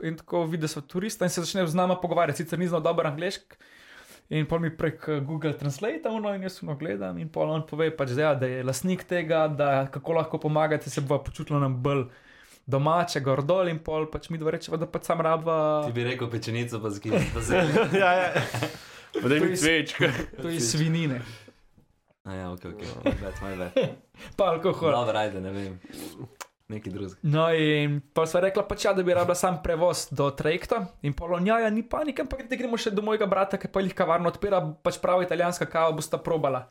In 0.04 0.16
tako 0.16 0.46
vidi, 0.46 0.62
da 0.62 0.68
so 0.68 0.82
turisti 0.82 1.24
in 1.24 1.30
se 1.30 1.42
začne 1.42 1.68
z 1.68 1.76
nama 1.76 1.96
pogovarjati, 1.96 2.44
sicer 2.44 2.60
ni 2.60 2.68
znal 2.68 2.82
dobro 2.82 3.10
angliški. 3.10 3.58
In 4.30 4.46
pol 4.46 4.60
mi 4.60 4.70
prek 4.70 5.08
eh, 5.08 5.20
Google 5.20 5.58
Translate 5.58 6.10
uno 6.10 6.30
in 6.36 6.44
jaz 6.44 6.60
uno 6.64 6.76
gledam 6.76 7.18
in 7.18 7.30
pol 7.30 7.50
on 7.50 7.64
pove, 7.68 7.90
pač, 7.92 8.10
da, 8.10 8.22
ja, 8.22 8.36
da 8.36 8.46
je 8.46 8.64
lasnik 8.64 9.04
tega, 9.04 9.48
da 9.50 9.88
kako 9.88 10.14
lahko 10.14 10.38
pomagate, 10.38 10.90
se 10.90 11.02
bo 11.02 11.18
počutila 11.18 11.60
nam 11.60 11.80
bolj 11.84 12.04
domače, 12.68 13.20
gor 13.20 13.42
dol 13.42 13.68
in 13.68 13.80
pol 13.80 14.06
pač 14.06 14.30
mi 14.30 14.38
dva 14.38 14.52
rečeva, 14.52 14.78
da 14.78 14.86
pač 14.86 15.10
sam 15.10 15.22
raba. 15.22 15.58
Ti 15.88 15.92
bi 15.92 16.06
rekel 16.06 16.30
pečenico, 16.30 16.78
pa 16.80 16.92
zgini. 16.92 17.18
ja, 17.98 18.12
ja. 18.14 18.30
Potem 19.24 19.44
je 19.44 19.56
s- 19.58 19.62
cvečka. 19.62 20.12
To 20.38 20.50
je 20.50 20.60
svinine, 20.62 21.24
A 22.28 22.36
ja, 22.36 22.52
ok, 22.52 22.66
ok. 22.74 22.84
Bad, 23.04 23.40
my 23.42 23.56
bad. 23.58 23.96
pa 24.38 24.52
alkohol. 24.54 24.92
Dobro, 24.92 25.18
ajde, 25.18 25.42
ne 25.42 25.52
vem. 25.56 25.80
Neki 26.70 26.92
drug. 26.94 27.14
No, 27.26 27.48
in 27.50 27.98
pa 28.14 28.28
sva 28.30 28.44
rekla, 28.46 28.62
pač, 28.70 28.84
ja, 28.86 28.92
da 28.94 29.02
bi 29.06 29.14
rabila 29.18 29.34
sam 29.38 29.58
prevoz 29.64 30.04
do 30.14 30.28
trajekta, 30.38 30.84
in 31.02 31.16
polon, 31.18 31.48
ja, 31.50 31.58
ni 31.74 31.82
panike, 31.82 32.22
ampak 32.22 32.44
da 32.46 32.60
gremo 32.60 32.78
še 32.78 32.94
do 32.94 33.02
mojega 33.02 33.26
brata, 33.30 33.58
ki 33.58 33.72
pa 33.74 33.82
jih 33.82 33.96
kavarno 33.98 34.30
odpira, 34.30 34.60
pač 34.86 35.00
pravi 35.02 35.26
italijanska 35.26 35.66
kava, 35.66 35.96
bosta 35.98 36.20
probala. 36.22 36.68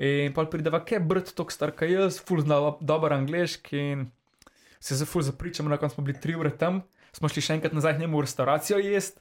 In 0.00 0.32
pa 0.32 0.46
prideva, 0.48 0.80
kaj 0.86 1.02
brt, 1.04 1.34
tok 1.36 1.52
star, 1.52 1.74
kaj 1.76 1.92
jaz, 1.92 2.20
ful 2.24 2.40
zna 2.40 2.56
dober 2.80 3.12
angliški 3.18 3.82
in 3.82 4.06
se 4.80 4.96
za 4.96 5.04
ful 5.04 5.26
zapričamo, 5.26 5.68
na 5.68 5.76
koncu 5.76 5.98
smo 5.98 6.04
bili 6.06 6.20
tri 6.22 6.36
ure 6.38 6.54
tam, 6.56 6.80
smo 7.12 7.28
šli 7.28 7.42
še 7.44 7.58
enkrat 7.58 7.74
nazaj 7.76 7.98
k 7.98 8.04
njemu 8.04 8.20
v 8.20 8.24
restauracijo 8.24 8.78
jesti. 8.80 9.20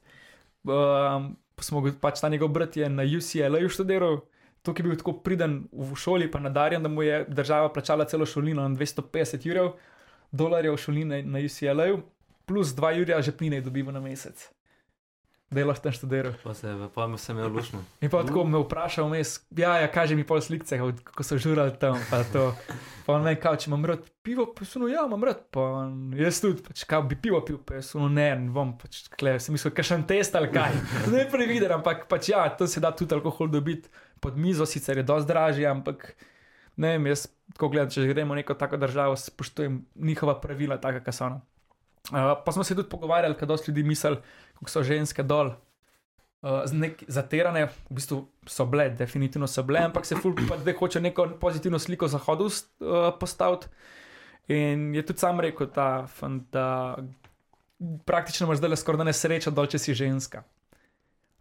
Um, 0.68 1.34
pa 1.58 1.66
smo 1.66 1.82
pač 2.00 2.22
ta 2.22 2.30
njegov 2.30 2.54
brat 2.54 2.78
je 2.78 2.88
na 2.90 3.04
UCLA 3.04 3.64
študiral, 3.68 4.22
tukaj 4.68 4.84
je 4.84 4.92
bil 4.92 5.00
tako 5.00 5.16
priden 5.24 5.62
v 5.72 5.96
šoli, 5.96 6.28
pa 6.32 6.44
nadarjen, 6.44 6.84
da 6.84 6.92
mu 6.92 7.06
je 7.08 7.24
država 7.28 7.72
plačala 7.74 8.06
celo 8.06 8.28
šolino 8.28 8.68
na 8.68 8.76
250 8.76 9.48
jurjev 9.48 9.72
dolarjev 10.32 10.78
šoline 10.78 11.24
na 11.24 11.40
UCLA, 11.40 11.98
plus 12.46 12.76
2 12.76 12.92
jurja 12.98 13.22
žepnine 13.22 13.62
dobiva 13.62 13.92
na 13.92 14.00
mesec. 14.00 14.50
Da 15.50 15.60
je 15.60 15.66
lahko 15.66 15.84
tam 15.84 15.92
študiral. 15.96 16.34
Pa 16.44 16.54
se, 16.54 16.74
pa 16.96 17.18
se 17.18 17.34
me 17.34 17.48
lušno. 17.48 17.80
In 18.02 18.10
pa 18.10 18.24
tako 18.24 18.44
me 18.44 18.60
vprašal, 18.60 19.08
vmes, 19.08 19.38
ja, 19.56 19.78
ja, 19.80 19.88
kaže 19.92 20.16
mi 20.16 20.26
pol 20.28 20.42
slikce, 20.42 20.80
kako 21.04 21.24
so 21.24 21.38
žurali 21.38 21.72
tam. 21.80 21.96
Pa 22.10 22.24
to. 22.34 22.52
Pa 23.06 23.14
on 23.14 23.24
me 23.24 23.32
kao, 23.40 23.56
če 23.56 23.70
imam 23.70 23.86
rad 23.88 24.04
pivo, 24.24 24.50
pa 24.52 24.66
so 24.68 24.82
no, 24.84 24.90
ja, 24.92 25.06
imam 25.08 25.24
rad. 25.24 25.46
Pa 25.52 25.64
on, 25.86 26.12
jaz 26.20 26.42
tudi, 26.44 26.60
pač, 26.66 26.84
kao 26.84 27.06
bi 27.08 27.16
pivo 27.16 27.40
pil, 27.48 27.62
pa 27.64 27.80
jaz 27.80 27.94
no, 27.96 28.10
ne, 28.12 28.28
ne 28.36 28.52
bom, 28.52 28.74
pač, 28.76 29.06
kle, 29.16 29.38
sem 29.40 29.56
mislil, 29.56 29.72
kakšen 29.78 30.04
test 30.10 30.36
ali 30.36 30.52
kaj. 30.52 30.76
Ne 31.16 31.24
previden, 31.32 31.72
ampak 31.80 32.10
pač 32.12 32.34
ja, 32.34 32.44
to 32.52 32.68
se 32.68 32.84
da 32.84 32.92
tudi 32.92 33.16
alkohol 33.16 33.48
dobiti 33.48 33.88
pod 34.22 34.38
mizo, 34.38 34.66
sicer 34.66 34.98
je 34.98 35.04
dosti 35.04 35.28
dražje, 35.28 35.68
ampak 35.68 36.16
ne 36.78 36.96
vem, 36.96 37.08
jaz 37.12 37.28
tako 37.54 37.70
gledam, 37.74 37.92
če 37.94 38.08
gremo 38.10 38.36
v 38.36 38.42
neko 38.42 38.56
tako 38.58 38.78
državo, 38.82 39.16
spoštujem 39.20 39.80
njihova 39.96 40.38
pravila, 40.42 40.78
taka, 40.82 41.02
kot 41.06 41.16
so 41.16 41.26
ona. 41.30 41.40
Uh, 42.08 42.34
pa 42.46 42.52
smo 42.56 42.64
se 42.64 42.76
tudi 42.76 42.90
pogovarjali, 42.90 43.36
kaj 43.36 43.50
dosti 43.50 43.72
ljudi 43.72 43.84
misli, 43.84 44.20
kako 44.60 44.72
so 44.72 44.84
ženske 44.84 45.26
dol. 45.28 45.56
Uh, 46.46 46.62
nek, 46.72 47.02
zaterane, 47.12 47.66
v 47.90 47.98
bistvu 47.98 48.22
so 48.48 48.68
bile, 48.70 48.92
definitivno 48.96 49.48
so 49.50 49.64
bile, 49.66 49.82
ampak 49.90 50.06
se 50.06 50.16
ful 50.16 50.36
pa 50.48 50.60
zdaj 50.62 50.78
hoče 50.80 51.02
neko 51.02 51.28
pozitivno 51.42 51.80
sliko 51.80 52.08
zahodu 52.08 52.48
uh, 52.48 53.10
postaviti. 53.20 53.68
In 54.54 54.94
je 54.96 55.04
tudi 55.04 55.20
sam 55.20 55.42
rekel, 55.44 55.68
ta, 55.74 56.06
fant, 56.08 56.46
da 56.54 56.96
praktično 58.06 58.48
imaš 58.48 58.62
zdaj 58.62 58.70
le 58.70 58.78
skoraj 58.80 59.10
nesrečo, 59.10 59.52
dol 59.52 59.68
če 59.68 59.82
si 59.82 59.98
ženska. 59.98 60.46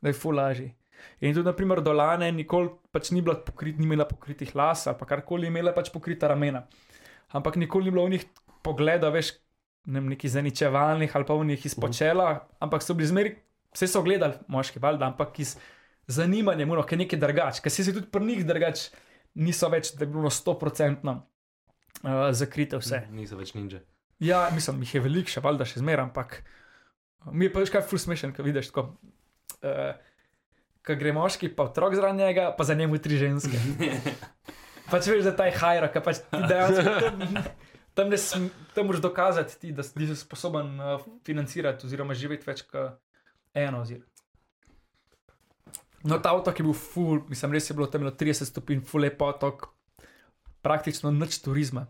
Da 0.03 0.11
je 0.11 0.17
ful 0.17 0.35
lažji. 0.35 0.73
In 1.21 1.33
tudi, 1.33 1.47
naprimer, 1.47 1.81
dolane 1.85 2.29
nikoli 2.33 2.71
pač 2.93 3.11
ni, 3.15 3.23
bila 3.25 3.39
pokrit, 3.41 3.79
ni 3.81 3.89
imela 3.89 4.05
pokritih 4.09 4.53
las 4.57 4.87
ali 4.91 5.09
karkoli, 5.09 5.49
imela 5.49 5.73
pač 5.77 5.91
pokrita 5.95 6.29
ramena. 6.29 6.67
Ampak 7.37 7.57
nikoli 7.57 7.89
ni 7.89 7.95
bilo 7.95 8.05
v 8.07 8.17
njih 8.17 8.27
pogleda, 8.67 9.11
veš, 9.15 9.33
ne 9.87 10.01
vem, 10.01 10.11
neki 10.15 10.29
zaničevalnih 10.29 11.17
ali 11.17 11.27
pa 11.27 11.35
v 11.35 11.49
njih 11.53 11.67
izpočela, 11.67 12.29
ampak 12.61 12.85
so 12.85 12.95
bili 12.95 13.09
zmeri, 13.09 13.35
vse 13.75 13.89
so 13.91 14.03
gledali, 14.03 14.39
moški, 14.49 14.83
valjda, 14.83 15.13
ampak 15.13 15.41
iz 15.41 15.57
zanimanja, 16.07 16.67
muno, 16.67 16.85
ker 16.87 16.99
je 16.99 17.05
nekaj 17.05 17.21
drugače, 17.23 17.63
ker 17.63 17.73
si 17.73 17.85
se 17.85 17.95
tudi 17.95 18.11
pri 18.13 18.25
njih 18.25 18.45
drugače, 18.47 18.91
niso 19.43 19.69
več, 19.73 19.93
da 19.97 20.07
bi 20.07 20.17
bilo 20.17 20.31
stoprocentno 20.33 21.17
uh, 21.17 22.29
zakrite 22.33 22.81
vse. 22.81 23.07
Niso 23.15 23.39
več 23.39 23.55
ninja. 23.57 23.83
Ja, 24.23 24.47
mislim, 24.55 24.81
jih 24.87 24.95
je 24.97 25.05
veliko, 25.05 25.33
še 25.33 25.43
valjda 25.45 25.67
še 25.69 25.83
zmeraj, 25.83 26.09
ampak 26.09 26.39
mi 27.33 27.49
je 27.49 27.53
pa 27.53 27.61
več 27.61 27.73
kaj 27.75 27.85
ful 27.89 28.01
smešen, 28.01 28.33
ko 28.37 28.47
vidiš 28.47 28.71
tako. 28.73 28.89
Uh, 29.61 29.93
Ko 30.87 30.95
gre 30.95 31.13
moški, 31.13 31.51
pa 31.57 31.67
otrok 31.67 31.97
zraven 31.99 32.21
njega, 32.21 32.51
pa 32.59 32.65
za 32.65 32.77
njemu 32.79 32.99
tri 33.03 33.19
ženske. 33.19 33.59
pač 34.93 35.09
veš, 35.11 35.25
da 35.27 35.33
ta 35.37 35.49
je 35.49 35.57
hajra, 35.59 35.91
ki 35.91 36.03
pač 36.05 36.21
ti 36.23 36.43
dejansko 36.47 36.93
tam, 37.03 37.41
tam, 37.99 38.13
ne 38.13 38.21
sm- 38.21 38.53
tam 38.75 38.87
moraš 38.87 39.03
dokazati, 39.03 39.59
ti, 39.61 39.73
da 39.75 39.83
si 39.83 40.17
sposoben 40.21 40.77
uh, 40.79 41.09
financirati 41.27 41.89
oziroma 41.89 42.15
živeti 42.15 42.47
več 42.47 42.63
kot 42.71 43.01
eno 43.57 43.83
oziroma. 43.83 44.07
No, 46.07 46.21
ta 46.23 46.37
otok 46.39 46.61
je 46.61 46.65
bil 46.69 46.77
full, 46.79 47.25
mislim, 47.27 47.57
res 47.57 47.67
je 47.67 47.75
bilo 47.75 47.89
tam 47.91 48.05
bilo 48.05 48.13
30 48.15 48.47
stopinj, 48.47 48.85
full 48.87 49.03
lep 49.03 49.23
otok, 49.27 49.73
praktično 50.63 51.11
nič 51.11 51.41
turizma. 51.43 51.89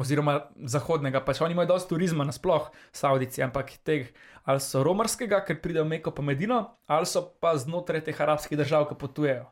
Oziroma 0.00 0.40
zahodnega, 0.66 1.20
pač 1.22 1.38
oni 1.44 1.54
imajo 1.54 1.70
dosti 1.74 1.92
turizma 1.92 2.24
nasploh, 2.26 2.70
Saudici, 2.90 3.42
ampak 3.46 3.76
teh 3.86 4.08
ali 4.44 4.60
so 4.60 4.82
romarskega, 4.84 5.40
ker 5.46 5.60
pridejo 5.62 5.84
Meko 5.88 6.10
pa 6.10 6.22
Medino, 6.22 6.80
ali 6.90 7.06
so 7.06 7.22
pa 7.40 7.54
znotraj 7.56 8.02
teh 8.04 8.20
arabskih 8.20 8.58
držav, 8.58 8.88
ki 8.90 8.98
potujejo. 8.98 9.46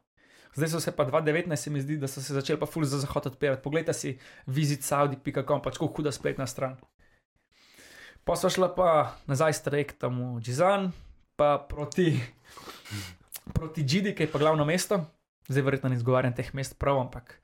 Zdaj 0.54 0.68
so 0.68 0.80
se 0.80 0.92
pa 0.92 1.06
2019, 1.08 1.56
se 1.56 1.70
mi 1.70 1.80
zdi, 1.80 1.96
da 1.96 2.08
so 2.08 2.20
se 2.20 2.34
začeli 2.34 2.60
pa 2.60 2.66
ful 2.66 2.84
za 2.84 2.98
zahod 2.98 3.26
odpirati. 3.26 3.62
Poglejte 3.62 3.94
si 3.96 4.18
visitsaudi.com, 4.46 5.62
pač 5.64 5.78
kako 5.80 5.88
huda 5.96 6.12
spletna 6.12 6.46
stran. 6.46 6.76
Pa 8.24 8.36
so 8.36 8.50
šla 8.52 8.68
pa 8.76 9.16
nazaj 9.26 9.56
s 9.56 9.64
trajektom 9.64 10.36
v 10.36 10.42
Džizan, 10.44 10.92
pa 11.40 11.56
proti, 11.58 12.20
proti 13.56 13.82
Džidi, 13.82 14.12
ki 14.14 14.28
je 14.28 14.32
pa 14.32 14.38
glavno 14.38 14.68
mesto. 14.68 15.00
Zdaj 15.48 15.64
verjetno 15.64 15.88
ne 15.88 15.96
izgovarjam 15.96 16.36
teh 16.36 16.52
mest 16.54 16.76
prav, 16.78 17.00
ampak 17.00 17.41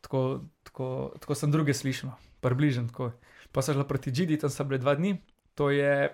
tako, 0.00 0.44
tako, 0.62 1.14
tako 1.20 1.34
sem 1.34 1.52
druge 1.52 1.74
slišal, 1.74 2.14
približno 2.40 2.88
tako. 2.92 3.12
Pa 3.52 3.64
so 3.64 3.72
šla 3.72 3.86
proti 3.88 4.12
Džidi, 4.12 4.38
tam 4.38 4.50
so 4.50 4.64
bile 4.64 4.78
dva 4.78 4.94
dni. 4.94 5.16
To 5.58 5.70
je 5.70 6.10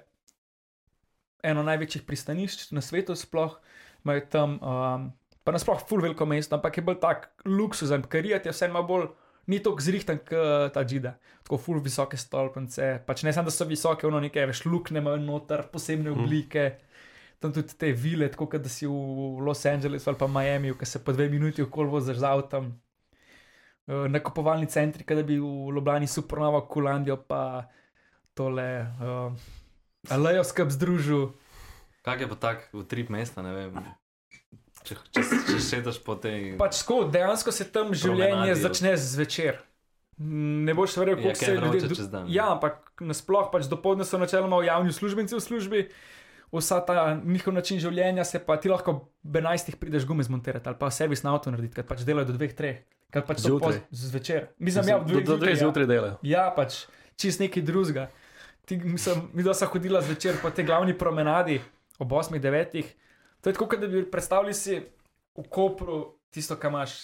eno 1.44 1.62
največjih 1.62 2.06
pristanišč 2.06 2.70
na 2.72 2.80
svetu, 2.80 3.16
sploh 3.18 3.58
imajo 4.04 4.22
tam, 4.30 4.56
um, 4.60 5.10
pa 5.44 5.52
nasploh 5.52 5.82
ful 5.88 6.02
veliko 6.04 6.26
mesto, 6.28 6.56
ampak 6.56 6.78
je 6.78 6.84
bolj 6.84 7.00
tak 7.02 7.28
luksuzen, 7.44 8.04
ker 8.08 8.26
je 8.26 8.40
vse 8.46 8.68
malo 8.72 8.88
bolj. 8.88 9.06
Ni 9.46 9.58
tako 9.60 9.84
zrihten 9.84 10.22
kot 10.24 10.72
ta 10.72 10.80
džida, 10.88 11.18
tako 11.44 11.58
ful 11.60 11.80
visoke 11.84 12.16
stolpnice. 12.16 13.02
Pač 13.04 13.26
ne 13.26 13.32
samo, 13.36 13.50
da 13.50 13.52
so 13.52 13.66
visoke, 13.68 14.06
ono 14.08 14.22
nekaj, 14.24 14.46
veš, 14.48 14.62
lukne 14.64 15.02
imajo 15.02 15.20
noter, 15.20 15.66
posebne 15.68 16.14
oblike. 16.14 16.62
Tam 17.44 17.52
tudi 17.52 17.76
te 17.76 17.90
vile, 17.92 18.30
tako 18.32 18.56
da 18.56 18.72
si 18.72 18.88
v 18.88 19.44
Los 19.44 19.66
Angelesu 19.68 20.08
ali 20.08 20.16
pa 20.16 20.30
Miami, 20.32 20.72
ki 20.80 20.88
se 20.88 21.02
po 21.04 21.12
dve 21.12 21.28
minuti 21.28 21.60
okoli 21.60 21.92
voziš 21.92 22.22
z 22.22 22.30
avtom. 22.30 22.72
Eh, 23.86 24.08
Nakupovalni 24.08 24.66
centri, 24.66 25.04
da 25.04 25.22
bi 25.22 25.36
v 25.36 25.72
Ljubljani 25.74 26.06
supernovo 26.06 26.62
Kulandijo, 26.66 27.16
pa 27.28 27.68
tole 28.34 28.64
uh, 28.80 29.32
Alejo 30.10 30.44
skrb 30.44 30.70
združil. 30.72 31.28
Kak 32.02 32.20
je 32.20 32.28
pa 32.28 32.34
tak 32.36 32.68
v 32.72 32.84
trip 32.84 33.08
mesta, 33.08 33.42
ne 33.44 33.52
vem. 33.52 33.76
Če, 34.84 34.96
če, 35.12 35.22
če 35.48 35.58
šetaš 35.60 36.00
po 36.04 36.16
tej. 36.16 36.56
Pač 36.60 36.82
tako, 36.82 37.04
dejansko 37.08 37.52
se 37.52 37.64
tam 37.72 37.92
življenje 37.96 38.56
začne 38.60 38.96
zvečer. 39.00 39.60
Ne 40.20 40.74
boš 40.76 40.96
verjel, 41.00 41.16
Ja, 41.18 41.22
koliko 41.22 41.38
kaj 41.40 41.48
se 41.48 41.54
vroče 41.56 41.78
ljudje. 41.78 41.96
čez 41.96 42.08
dan, 42.12 42.26
Ja, 42.30 42.50
ampak 42.52 42.92
nasploh 43.00 43.48
pač 43.52 43.68
dopoledne 43.68 44.04
so 44.04 44.20
načeloma 44.20 44.60
javni 44.64 44.92
uslužbenci 44.92 45.34
v 45.34 45.40
službi, 45.42 45.80
vsa 46.54 46.78
ta 46.86 47.16
njihov 47.18 47.56
način 47.56 47.80
življenja 47.82 48.24
se 48.24 48.38
pa 48.38 48.56
ti 48.56 48.70
lahko 48.70 48.92
ob 48.92 49.00
11. 49.26 49.74
prideš 49.80 50.04
gume 50.06 50.22
zmontirati 50.22 50.68
ali 50.70 50.78
pa 50.78 50.90
servis 50.94 51.24
na 51.26 51.32
avto 51.34 51.50
narediti, 51.50 51.74
ker 51.74 51.88
pač 51.88 52.04
delajo 52.06 52.30
do 52.30 52.36
2-3, 52.38 52.76
ker 53.14 53.22
pač 53.22 53.38
so 53.38 53.48
Zjutraj. 53.48 53.78
zvečer. 53.92 54.48
Mislim, 54.58 54.88
ja, 54.88 54.98
do, 54.98 55.20
do 55.22 55.36
dveh 55.36 55.54
ja. 55.54 55.60
zjutraj 55.62 55.86
delajo. 55.86 56.16
Ja, 56.24 56.48
pač 56.50 56.80
čist 57.14 57.38
nekaj 57.38 57.62
drugega. 57.62 58.08
Ti, 58.64 58.76
mislim, 58.78 59.28
mi 59.30 59.42
dva 59.42 59.54
sva 59.54 59.68
hodila 59.68 60.00
zvečer 60.00 60.40
po 60.42 60.50
tej 60.50 60.64
glavni 60.64 60.94
promenadi 60.94 61.60
ob 61.98 62.10
8-9. 62.10 62.82
To 63.40 63.50
je 63.50 63.54
kot 63.54 63.76
da 63.76 63.86
bi 63.86 64.02
predstavljali 64.02 64.54
si 64.54 64.80
v 65.34 65.44
Kopru 65.46 65.98
tisto, 66.30 66.56
kar 66.56 66.70
imaš. 66.70 66.94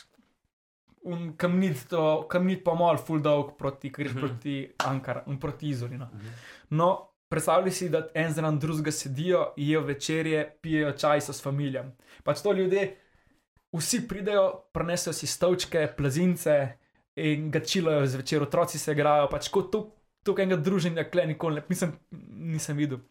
Un 1.03 1.31
kamnit, 1.33 1.87
to, 1.89 2.01
kamnit 2.29 2.61
pomol, 2.61 2.99
full 2.99 3.21
dolg 3.21 3.55
proti, 3.57 3.89
greš 3.89 4.13
Mhm. 4.13 4.21
proti 4.21 4.55
Ankara, 4.79 5.23
un 5.27 5.39
proti 5.39 5.69
Izoli. 5.69 5.97
No. 5.97 6.11
Mhm. 6.13 6.29
no, 6.71 6.89
predstavljaj 7.29 7.71
si, 7.73 7.89
da 7.89 8.09
en 8.15 8.33
zraven 8.33 8.59
drugega 8.59 8.91
sedijo, 8.91 9.53
jejo 9.57 9.81
večerje, 9.81 10.57
pijejo 10.61 10.93
čaj 10.93 11.21
so 11.21 11.33
s 11.33 11.43
familijem. 11.43 11.93
Pač 12.23 12.43
to 12.43 12.53
ljudje, 12.53 12.97
vsi 13.77 14.03
pridejo, 14.09 14.45
prenesejo 14.75 15.13
si 15.15 15.27
stolčke, 15.31 15.85
plazince 15.97 16.57
in 17.21 17.51
ga 17.55 17.61
čilajo 17.61 18.07
zvečer, 18.07 18.43
otroci 18.43 18.79
se 18.79 18.93
igrajo, 18.93 19.29
pač 19.31 19.49
kot 19.53 19.71
tu, 19.73 19.83
tukaj 20.27 20.47
enega 20.47 20.61
druženja, 20.63 21.05
kle 21.11 21.27
nikoli 21.31 21.61
ne, 21.61 21.65
nisem, 21.69 21.93
nisem 22.55 22.77
videl. 22.79 23.03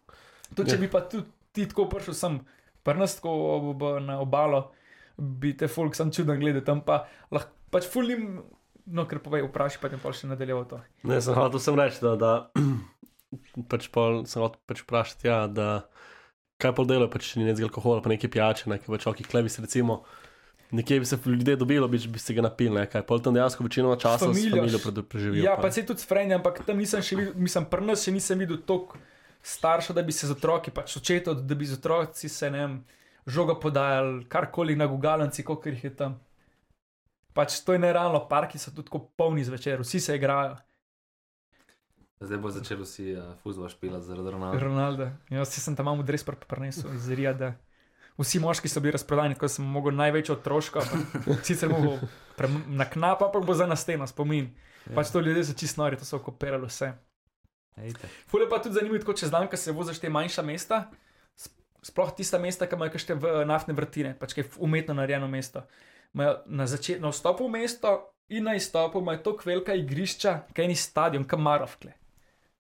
To, 0.56 0.64
če 0.66 0.76
Ja. 0.76 0.82
bi 0.82 0.90
pa 0.92 1.02
tudi 1.06 1.28
ti 1.54 1.66
tako 1.70 1.88
prišel 1.90 2.14
sem, 2.18 2.40
prnastko 2.84 3.30
ob, 3.30 3.84
na 4.02 4.20
obalo, 4.22 4.72
bi 5.18 5.54
te 5.58 5.68
folk 5.68 5.96
sam 5.96 6.12
čuden 6.12 6.40
gledal, 6.40 6.64
tam 6.66 6.82
pa 6.82 7.04
lahko 7.32 7.52
pač 7.72 7.88
fulim. 7.90 8.44
No, 8.90 9.04
ker 9.06 9.20
povej, 9.22 9.44
vprašaj, 9.46 9.82
pa 9.84 9.90
te 9.92 9.98
pa 10.02 10.10
še 10.10 10.26
nadaljeval 10.32 10.64
to. 10.66 10.78
Ne, 11.06 11.20
sem 11.22 11.36
hotel 11.38 11.62
sem 11.62 11.76
reči, 11.78 12.00
da, 12.02 12.16
da 12.18 12.32
pač 13.72 13.86
pol, 13.94 14.24
sem 14.26 14.42
hotel 14.42 14.58
pač 14.66 14.82
vprašati, 14.82 15.28
ja, 15.30 15.44
da 15.46 15.68
kaj 16.58 16.74
pol 16.76 16.88
delajo, 16.90 17.12
pač 17.14 17.36
ni 17.38 17.46
nekaj 17.46 17.68
alkohola, 17.68 18.02
pa 18.02 18.10
nekaj 18.10 18.32
pijače, 18.34 18.70
nekaj 18.72 18.90
pač 18.96 19.06
oki 19.12 19.28
klevis, 19.28 19.60
recimo. 19.62 20.02
Nekje 20.72 21.00
bi 21.00 21.06
se 21.06 21.18
ljudje 21.26 21.56
dobilo, 21.56 21.88
bi, 21.88 21.98
bi 21.98 22.20
se 22.20 22.34
ga 22.34 22.42
napili, 22.42 22.76
ne, 22.76 22.86
kaj 22.86 23.02
pol 23.02 23.22
tam 23.22 23.34
dejansko 23.34 23.64
večino 23.64 23.96
časa 23.96 24.26
Familijo 24.26 24.50
s 24.50 24.56
familijo 24.56 24.80
pred- 24.80 25.02
preživijo. 25.02 25.44
Ja, 25.44 25.58
pa 25.62 25.72
se 25.72 25.86
tudi 25.86 26.00
sfrenja, 26.00 26.38
ampak 26.38 26.62
tam 26.66 26.78
nisem 26.78 27.02
še 27.02 27.16
videl, 27.16 27.34
mislim, 27.36 27.66
pri 27.66 27.86
nas 27.86 28.04
še 28.06 28.14
nisem 28.14 28.40
videl 28.40 28.62
toliko 28.62 28.98
staršev, 29.42 29.96
da 29.96 30.04
bi 30.06 30.14
se 30.14 30.28
z 30.28 30.36
otroki, 30.38 30.72
pač 30.72 30.98
očetov, 30.98 31.42
da 31.42 31.56
bi 31.56 31.66
z 31.66 31.80
otroci 31.80 32.30
se 32.30 32.52
ne 32.52 32.60
vem, 32.60 32.80
žoga 33.26 33.56
podajali, 33.60 34.26
karkoli 34.30 34.76
na 34.76 34.88
gugalanci, 34.88 35.44
koliko 35.44 35.70
jih 35.70 35.84
je 35.84 35.96
tam. 35.96 36.20
Pač 37.34 37.62
to 37.66 37.74
je 37.74 37.80
nerealno, 37.80 38.22
parki 38.30 38.60
so 38.60 38.72
tudi 38.72 38.90
tako 38.90 39.08
polni 39.18 39.44
zvečer, 39.44 39.82
vsi 39.82 40.00
se 40.00 40.16
igrajo. 40.16 40.58
Zdaj 42.20 42.38
bo 42.38 42.52
začel 42.52 42.82
vsi 42.84 43.14
uh, 43.16 43.34
fuzbol 43.44 43.70
špilati 43.72 44.06
zaradi 44.06 44.32
Ronalda. 44.36 44.60
Ronaldo, 44.60 45.06
jaz 45.32 45.56
sem 45.56 45.76
tam 45.76 45.88
malo 45.88 46.04
dres 46.04 46.26
prenesel 46.26 46.94
iz 46.94 47.08
Rijada. 47.10 47.54
Vsi 48.20 48.40
moški 48.44 48.68
so 48.68 48.82
bili 48.84 48.92
razprodani, 48.92 49.36
tako 49.38 49.48
da 49.48 49.54
sem 49.54 49.66
mogel 49.66 49.96
največjo 49.96 50.36
otroško, 50.36 50.84
sicer 51.48 51.70
mogel 51.72 52.00
na 52.68 52.86
knap, 52.90 53.22
ampak 53.24 53.46
bo 53.46 53.54
za 53.56 53.68
na 53.68 53.76
steno 53.80 54.08
spomin. 54.08 54.50
Pač 54.96 55.12
to 55.14 55.22
ljudje 55.24 55.44
so 55.44 55.54
čisto 55.54 55.82
nori, 55.82 55.98
to 55.98 56.06
so 56.06 56.18
okupirali 56.18 56.68
vse. 56.68 56.94
Ejte. 57.80 58.10
Ful 58.28 58.44
je 58.44 58.50
pa 58.50 58.60
tudi 58.60 58.76
zanimivo, 58.76 59.00
tako 59.00 59.14
čez 59.14 59.32
dan, 59.32 59.48
ko 59.48 59.58
se 59.58 59.72
voziš 59.72 60.00
te 60.00 60.10
manjša 60.10 60.44
mesta, 60.44 60.90
sp- 61.40 61.56
sploh 61.86 62.12
tista 62.16 62.40
mesta, 62.40 62.68
ki 62.68 62.76
imajo 62.76 62.92
kakšne 62.96 63.16
v- 63.16 63.46
naftne 63.48 63.76
vrtine, 63.78 64.16
pač 64.20 64.36
kaj 64.36 64.50
umetno 64.60 64.98
narejeno 64.98 65.28
mesto. 65.28 65.64
Na, 66.14 66.66
začet, 66.66 67.00
na 67.02 67.14
vstopu 67.14 67.48
v 67.48 67.62
mesto 67.62 67.94
in 68.34 68.44
na 68.44 68.56
izstopu 68.58 69.00
imajo 69.00 69.22
tako 69.24 69.46
velika 69.46 69.78
igrišča, 69.78 70.50
kaj 70.54 70.68
ni 70.68 70.76
stadion, 70.76 71.24
kam 71.24 71.46
marovkle. 71.46 71.94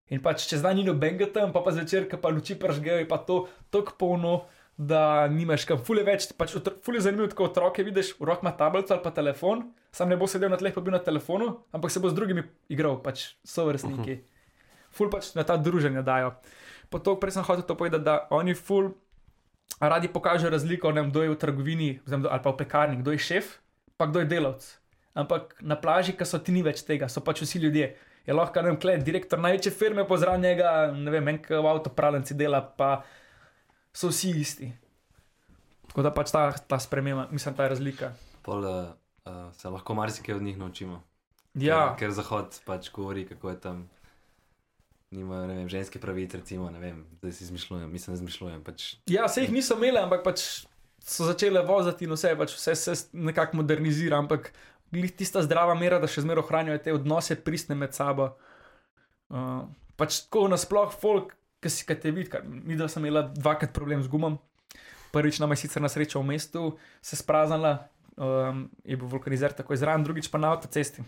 In 0.09 0.21
pač 0.21 0.47
čez 0.49 0.61
dan 0.61 0.77
ni 0.77 0.85
nobenega 0.85 1.27
tam, 1.33 1.51
pa 1.53 1.61
pa 1.61 1.73
zvečer, 1.73 2.07
ko 2.09 2.17
pa 2.17 2.31
luči 2.33 2.55
pržgejo, 2.57 3.01
je 3.01 3.09
pa 3.09 3.17
to 3.21 3.47
tako 3.69 3.93
polno, 3.99 4.33
da 4.79 5.27
nimaš 5.27 5.65
kam. 5.67 5.81
Ful 5.83 5.99
je 5.99 6.07
več, 6.07 6.29
pač 6.39 6.55
otro- 6.55 6.77
ful 6.79 6.95
je 6.95 7.03
zanimivo, 7.03 7.27
ko 7.35 7.49
otroke 7.51 7.83
vidiš, 7.83 8.13
v 8.15 8.31
rok 8.31 8.45
ima 8.45 8.55
tablico 8.55 8.95
ali 8.95 9.03
pa 9.03 9.11
telefon, 9.11 9.67
sam 9.91 10.07
ne 10.07 10.15
bo 10.15 10.27
sedel 10.27 10.47
na 10.49 10.55
tleh, 10.55 10.71
pa 10.71 10.79
bil 10.79 10.95
na 10.95 11.03
telefonu, 11.03 11.51
ampak 11.75 11.91
se 11.91 11.99
bo 11.99 12.07
z 12.07 12.15
drugimi 12.15 12.47
igral, 12.71 13.01
pač 13.03 13.35
so 13.43 13.67
vrstniki. 13.67 14.13
Uh 14.13 14.17
-huh 14.17 14.37
ful 14.91 15.09
pač 15.09 15.33
na 15.37 15.45
ta 15.45 15.57
druženja 15.57 16.01
dajo. 16.01 16.35
Po 16.89 16.97
to, 16.97 17.15
prej 17.21 17.37
sem 17.37 17.45
hotel 17.45 17.65
to 17.65 17.77
povedati, 17.77 18.05
da 18.05 18.25
oni 18.33 18.57
ful 18.57 18.97
radi 19.77 20.09
pokažejo 20.09 20.49
razliko, 20.49 20.91
ne 20.91 21.05
vem, 21.05 21.11
kdo 21.13 21.23
je 21.23 21.33
v 21.33 21.39
trgovini 21.39 21.89
vzem, 22.03 22.25
ali 22.25 22.41
pa 22.41 22.49
v 22.51 22.59
pekarni, 22.59 22.99
kdo 22.99 23.13
je 23.13 23.21
šef, 23.21 23.61
pa 23.95 24.09
kdo 24.09 24.25
je 24.25 24.29
delavec. 24.29 24.65
Ampak 25.13 25.61
na 25.61 25.77
plaži, 25.77 26.17
ki 26.17 26.25
so 26.25 26.41
ti 26.41 26.53
ni 26.53 26.65
več 26.65 26.81
tega, 26.85 27.09
so 27.09 27.21
pač 27.21 27.45
vsi 27.45 27.61
ljudje. 27.61 27.93
Je 28.27 28.35
lahko, 28.35 28.61
ne 28.61 28.73
vem, 28.73 28.81
kled, 28.81 29.05
direktor 29.05 29.39
največje 29.41 29.71
firme 29.73 30.03
pozdrav 30.05 30.37
njega, 30.41 30.91
ne 30.93 31.09
vem, 31.13 31.33
enk 31.33 31.49
v 31.49 31.65
avtopravljenci 31.65 32.37
dela, 32.37 32.61
pa 32.61 33.01
so 33.93 34.11
vsi 34.11 34.33
isti. 34.39 34.71
Tako 35.89 36.05
da 36.05 36.13
pač 36.13 36.31
ta, 36.31 36.51
ta 36.53 36.79
sprememba, 36.79 37.27
mislim, 37.31 37.55
ta 37.57 37.67
razlika. 37.67 38.13
Pol 38.45 38.65
uh, 38.65 38.91
se 39.57 39.69
lahko 39.69 39.95
marsikaj 39.97 40.35
od 40.35 40.45
njih 40.45 40.57
naučimo. 40.57 41.01
Ja, 41.57 41.95
Ker, 41.97 42.07
ker 42.07 42.13
Zahod 42.13 42.59
pač 42.65 42.91
govori, 42.93 43.25
kako 43.27 43.55
je 43.55 43.59
tam. 43.59 43.87
Nimajo 45.09 45.47
vem, 45.49 45.65
ženske 45.65 45.97
pravice, 45.97 46.37
recimo, 46.37 46.67
ne 46.69 46.77
vem, 46.79 46.99
zdaj 47.17 47.31
si 47.33 47.43
izmišljujem, 47.47 47.89
mislim, 47.91 48.13
izmišljujem. 48.13 48.59
Pač, 48.63 48.91
ja 49.09 49.25
se 49.25 49.41
jih 49.41 49.55
niso 49.55 49.73
imeli, 49.79 49.97
ampak 49.97 50.21
pač 50.21 50.43
so 51.01 51.25
začele 51.25 51.63
voziti 51.65 52.05
in 52.05 52.13
vse, 52.13 52.35
pač 52.37 52.53
vse 52.53 52.75
se 52.77 52.93
nekako 53.17 53.57
modernizira, 53.57 54.19
ampak 54.21 54.51
glih 54.93 55.09
tista 55.17 55.41
zdrava 55.41 55.73
mera, 55.79 55.97
da 55.97 56.05
še 56.05 56.21
zmeraj 56.21 56.45
ohranjajo 56.45 56.83
te 56.85 56.93
odnose 56.93 57.39
pristne 57.41 57.77
med 57.79 57.97
sabo. 57.97 58.35
Uh, 59.33 59.65
pač 59.97 60.23
tako 60.27 60.45
nasploh 60.53 60.93
folk, 60.93 61.33
ki 61.59 61.71
si 61.71 61.85
kaj 61.87 61.99
te 62.03 62.11
vidi, 62.15 62.31
mi 62.45 62.77
da 62.79 62.87
sem 62.87 63.03
imela 63.05 63.27
dvakrat 63.35 63.73
problem 63.75 64.03
z 64.03 64.11
gumom. 64.11 64.37
Prvič 65.11 65.39
nam 65.41 65.51
je 65.51 65.63
sicer 65.63 65.81
na 65.81 65.89
srečo 65.89 66.21
v 66.21 66.29
mestu 66.29 66.77
se 67.01 67.17
spraznila, 67.17 67.89
um, 68.15 68.67
je 68.85 68.97
bil 68.97 69.09
vulkanizer 69.09 69.55
tako 69.57 69.73
izran, 69.73 70.03
drugič 70.05 70.29
pa 70.29 70.37
na 70.37 70.53
avtocesti. 70.53 71.01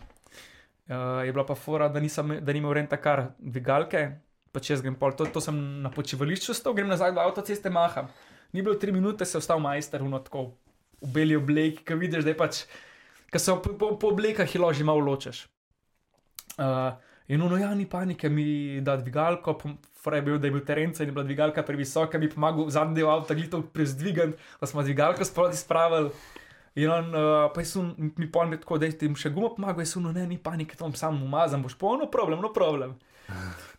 Uh, 0.92 1.22
je 1.26 1.32
bila 1.32 1.46
pa 1.46 1.56
fora, 1.56 1.88
da, 1.88 2.02
nisem, 2.02 2.40
da 2.42 2.54
ni 2.54 2.60
imel 2.60 2.74
renta 2.74 2.98
kar 2.98 3.30
dvigalke, 3.38 4.02
pa 4.52 4.60
če 4.60 4.74
jaz 4.74 4.82
grem 4.84 4.98
pol, 5.00 5.14
to, 5.16 5.30
to 5.32 5.44
sem 5.44 5.56
na 5.84 5.92
počivališču 5.94 6.56
stal, 6.58 6.76
grem 6.76 6.90
nazaj 6.92 7.14
do 7.16 7.22
avtoceste, 7.24 7.72
maham. 7.72 8.10
Ni 8.52 8.66
bilo 8.66 8.76
tri 8.76 8.92
minute, 8.92 9.26
se 9.26 9.38
je 9.38 9.44
ostal 9.44 9.62
majster, 9.64 10.04
uno 10.04 10.20
tako 10.20 10.50
v 11.02 11.12
beli 11.14 11.38
obleki, 11.38 11.86
ki 11.88 11.96
vidiš, 12.02 12.26
da 12.26 12.34
je 12.34 12.40
pač, 12.42 12.66
ki 13.32 13.40
se 13.40 13.56
po, 13.64 13.78
po, 13.78 13.94
po 14.02 14.12
oblekah 14.12 14.50
je 14.50 14.60
loži 14.60 14.84
malo 14.84 15.06
ločeš. 15.06 15.46
Uh, 16.58 16.92
in 17.32 17.42
uno, 17.42 17.56
ja, 17.62 17.72
ni 17.78 17.88
panike, 17.88 18.30
mi 18.30 18.82
da 18.84 18.98
dvigalko, 19.00 19.56
fora 20.02 20.18
je 20.18 20.26
bil, 20.26 20.38
da 20.42 20.50
je 20.50 20.56
bil 20.56 20.64
terenca 20.66 21.04
in 21.04 21.14
bila 21.14 21.24
dvigalka 21.24 21.64
previsoka, 21.64 22.20
mi 22.20 22.30
pomagal 22.30 22.70
zadnji 22.74 23.02
del 23.02 23.10
avta, 23.10 23.38
glito 23.38 23.62
prezdvigan, 23.74 24.34
da 24.62 24.70
smo 24.70 24.84
dvigalko 24.84 25.26
sproti 25.26 25.58
spravili. 25.58 26.12
In 26.76 26.90
on, 26.90 27.10
uh, 27.12 27.50
pa 27.52 27.64
sun, 27.68 27.92
mi 28.18 28.30
pol 28.32 28.48
mi 28.48 28.58
tako, 28.60 28.78
da 28.80 28.88
ti 28.88 29.06
jim 29.06 29.16
še 29.20 29.30
gumo 29.36 29.52
pomaga, 29.56 29.84
je 29.84 29.92
sun, 29.92 30.08
ne, 30.16 30.24
ni 30.28 30.38
panike, 30.40 30.78
bom 30.80 30.94
sam 30.96 31.20
umazan, 31.24 31.64
boš 31.64 31.76
pa, 31.80 31.98
no 32.00 32.08
problem, 32.12 32.40
no 32.42 32.54
problem. 32.56 32.96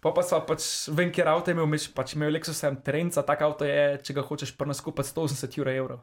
Pa 0.03 0.13
pa 0.13 0.25
sva 0.25 0.43
pač, 0.45 0.65
vem, 0.93 1.11
kjer 1.13 1.31
avto 1.33 1.51
je 1.51 1.57
imel, 1.57 1.69
meč, 1.71 1.89
pač 1.95 2.15
imel 2.17 2.33
Lexus 2.35 2.59
sem 2.59 2.77
terenca, 2.85 3.25
tak 3.27 3.45
avto 3.45 3.69
je, 3.69 3.99
če 4.05 4.17
ga 4.17 4.25
hočeš 4.27 4.55
prna 4.59 4.77
skupaj 4.77 5.09
180 5.09 5.59
evrov. 5.73 6.03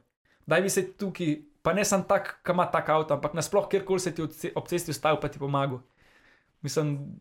Daj 0.50 0.64
mi 0.66 0.72
se 0.74 0.86
tukaj, 0.98 1.36
pa 1.66 1.76
ne 1.78 1.86
sem 1.86 2.04
tak, 2.10 2.40
kam 2.46 2.58
ima 2.58 2.66
tak 2.74 2.90
avto, 2.90 3.18
ampak 3.18 3.38
nasploh 3.38 3.70
kjerkoli 3.70 4.02
se 4.02 4.14
ti 4.16 4.26
ob 4.56 4.70
cesti 4.70 4.94
ustavil, 4.96 5.22
pa 5.22 5.30
ti 5.30 5.42
pomaga. 5.42 5.82
Mislim, 6.66 7.20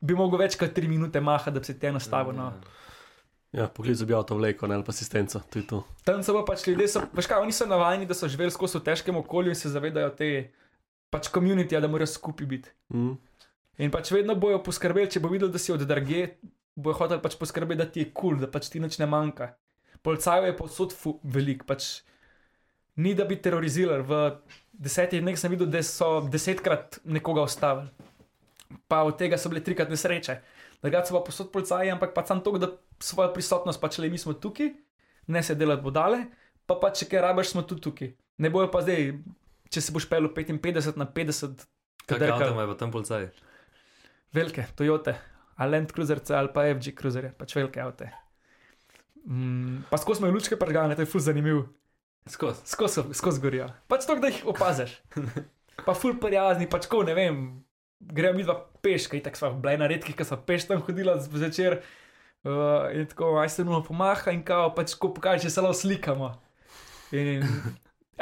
bi 0.00 0.16
mogel 0.16 0.40
več 0.44 0.56
kot 0.60 0.72
3 0.76 0.88
minute 0.88 1.20
maha, 1.20 1.52
da 1.52 1.60
bi 1.60 1.68
se 1.68 1.78
ti 1.78 1.90
nastavil. 1.92 2.36
No. 2.36 2.52
Ja, 3.52 3.66
pogled 3.66 3.98
za 3.98 4.06
bi 4.06 4.14
avto 4.14 4.36
vleko, 4.38 4.68
ne 4.70 4.78
pa 4.86 4.94
asistenco, 4.94 5.40
to 5.50 5.58
je 5.58 5.66
to. 5.66 5.80
Tam 6.06 6.22
so 6.22 6.36
pa 6.38 6.44
pač 6.52 6.68
ljudje, 6.68 6.86
so, 6.92 7.02
veš 7.16 7.26
kaj, 7.26 7.42
oni 7.42 7.54
so 7.54 7.66
navajeni, 7.66 8.06
da 8.06 8.14
so 8.14 8.28
živeli 8.30 8.54
skozi 8.54 8.78
v 8.78 8.86
težkem 8.86 9.16
okolju 9.18 9.50
in 9.50 9.58
se 9.58 9.72
zavedajo 9.72 10.12
te 10.14 10.28
pač 11.10 11.32
komunitija, 11.34 11.80
da 11.82 11.90
morajo 11.90 12.12
skupaj 12.12 12.46
biti. 12.46 12.70
Mm. 12.94 13.16
In 13.82 13.90
pač 13.90 14.12
vedno 14.14 14.36
bojo 14.38 14.60
poskrbeli, 14.62 15.10
če 15.10 15.22
bo 15.24 15.32
videl, 15.32 15.50
da 15.50 15.58
si 15.58 15.74
od 15.74 15.82
drage, 15.82 16.36
bojo 16.78 17.00
hoteli 17.00 17.24
pač 17.24 17.34
poskrbeti, 17.40 17.80
da 17.80 17.88
ti 17.90 18.04
je 18.04 18.12
kul, 18.12 18.36
cool, 18.36 18.44
da 18.44 18.50
pač 18.52 18.70
ti 18.70 18.82
nič 18.82 19.00
ne 19.02 19.10
manjka. 19.10 19.50
Policajev 20.06 20.46
je 20.46 20.56
povsod 20.56 20.94
velik, 21.26 21.66
pač 21.66 22.04
ni 23.02 23.16
da 23.18 23.26
bi 23.26 23.40
terorizirali. 23.42 24.06
V 24.06 24.20
desetih 24.78 25.24
dneh 25.24 25.34
sem 25.40 25.50
videl, 25.50 25.66
da 25.66 25.82
so 25.82 26.20
desetkrat 26.30 27.00
nekoga 27.02 27.42
ustavili, 27.50 27.90
pa 28.88 29.02
od 29.06 29.18
tega 29.18 29.38
so 29.38 29.50
bile 29.52 29.62
trikrat 29.64 29.90
nesreče. 29.90 30.38
Drugače 30.82 31.10
so 31.10 31.18
pa 31.18 31.24
posod 31.26 31.50
policaji, 31.52 31.90
ampak 31.92 32.14
pač 32.16 32.30
samo 32.32 32.44
to, 32.44 32.56
da 32.58 32.70
svojo 33.02 33.32
prisotnost, 33.34 33.80
pač 33.80 33.98
le 34.00 34.10
mi 34.10 34.18
smo 34.18 34.32
tukaj, 34.32 34.72
ne 35.28 35.42
se 35.42 35.54
delati 35.54 35.84
bodale, 35.84 36.24
pa 36.66 36.78
pač 36.80 37.02
če 37.02 37.10
kaj 37.10 37.24
rabiš, 37.26 37.52
smo 37.54 37.64
tudi 37.66 37.84
tukaj. 37.88 38.14
Ne 38.40 38.50
bojo 38.52 38.70
pa 38.72 38.80
zdaj, 38.84 39.12
če 39.70 39.82
se 39.84 39.92
boš 39.92 40.08
pel 40.08 40.30
55 40.32 40.96
na 41.00 41.06
50. 41.06 41.66
Kaj 42.06 42.18
drkal. 42.18 42.38
avto 42.38 42.54
ima 42.54 42.66
pa 42.70 42.78
tam 42.78 42.94
policaj? 42.94 43.28
Velike, 44.32 44.64
Toyote, 44.78 45.14
ali 45.60 45.76
Land 45.76 45.92
Cruiserce 45.92 46.34
ali 46.34 46.50
pa 46.54 46.64
FG 46.70 46.94
Cruiserje, 46.98 47.34
pač 47.36 47.54
velike 47.58 47.82
avte. 47.82 48.10
Mm, 49.26 49.84
pa 49.90 49.98
skozi 50.00 50.22
imajo 50.22 50.38
lučke 50.38 50.56
pržgane, 50.56 50.96
to 50.96 51.04
je 51.04 51.10
ful 51.10 51.20
zanimiv. 51.20 51.64
Skozi. 52.26 52.64
Skozi 52.64 53.02
skozi 53.14 53.40
gorijo. 53.40 53.68
Pač 53.88 54.06
to, 54.06 54.16
da 54.20 54.30
jih 54.30 54.42
opaziš. 54.48 55.00
Pa 55.86 55.94
ful 55.96 56.18
prijazni, 56.20 56.66
pač 56.68 56.84
ko 56.92 57.00
ne 57.06 57.14
vem, 57.16 57.36
grejo 58.00 58.34
mi 58.34 58.44
dva 58.44 58.56
peška, 58.82 59.16
in 59.16 59.24
tako 59.24 59.36
sva 59.36 59.50
bila 59.54 59.74
ena 59.76 59.88
redkih, 59.90 60.16
ki 60.16 60.26
so 60.26 60.38
peš 60.46 60.68
tam 60.70 60.82
hodila 60.86 61.18
zvečer. 61.20 61.80
Uh, 62.40 62.88
in 62.96 63.04
tako, 63.06 63.34
aj 63.36 63.50
se 63.52 63.64
nuno 63.64 63.82
pomaha 63.84 64.32
in 64.32 64.40
kao, 64.44 64.70
pač 64.74 64.94
ko 64.96 65.10
pokaže, 65.12 65.44
če 65.44 65.52
se 65.52 65.60
lahko 65.60 65.76
slikamo. 65.76 66.30
In, 67.12 67.44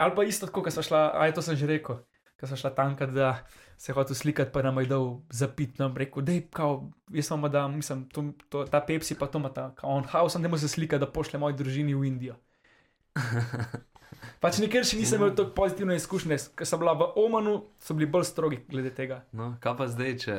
ali 0.03 0.15
pa 0.17 0.25
isto 0.27 0.49
tako, 0.49 0.65
ko 0.67 0.75
smo 0.75 0.83
šla, 0.83 1.03
aj 1.23 1.37
to 1.37 1.45
sem 1.47 1.59
že 1.61 1.69
rekel, 1.71 2.01
ko 2.35 2.51
smo 2.51 2.59
šla 2.59 2.73
tankat, 2.75 3.15
da 3.15 3.45
se 3.79 3.93
je 3.93 3.95
hotel 3.95 4.19
slikati, 4.19 4.51
pa 4.51 4.63
nam 4.67 4.81
je 4.83 4.91
dal 4.91 5.21
zapit, 5.31 5.79
nam 5.79 5.95
rekel, 5.97 6.27
da 6.27 6.35
je 6.35 6.49
kao, 6.51 6.91
jaz 7.15 7.31
vam 7.31 7.47
da, 7.47 7.69
mislim, 7.71 8.09
to, 8.11 8.33
to, 8.51 8.65
ta 8.67 8.83
Pepsi 8.83 9.15
pa 9.15 9.31
to 9.31 9.39
ima 9.39 9.53
ta, 9.55 9.71
on 9.83 10.03
house, 10.05 10.39
da 10.39 10.49
mu 10.49 10.59
se 10.59 10.69
slika, 10.69 10.99
da 10.99 11.07
pošle 11.07 11.39
moji 11.39 11.55
družini 11.55 11.95
v 11.95 12.11
Indijo. 12.11 12.35
Pač 14.43 14.61
nikjer 14.63 14.87
še 14.87 14.99
nisem 15.01 15.19
imel 15.19 15.35
tako 15.35 15.55
pozitivne 15.57 15.97
izkušnje, 15.99 16.39
ker 16.59 16.69
sem 16.69 16.81
bila 16.81 16.95
v 16.99 17.09
Omanu, 17.19 17.57
so 17.83 17.97
bili 17.99 18.07
bolj 18.11 18.29
strogi 18.31 18.61
glede 18.71 18.93
tega. 18.95 19.25
No, 19.35 19.57
kaj 19.63 19.75
pa 19.79 19.89
zdaj, 19.91 20.15
če 20.23 20.37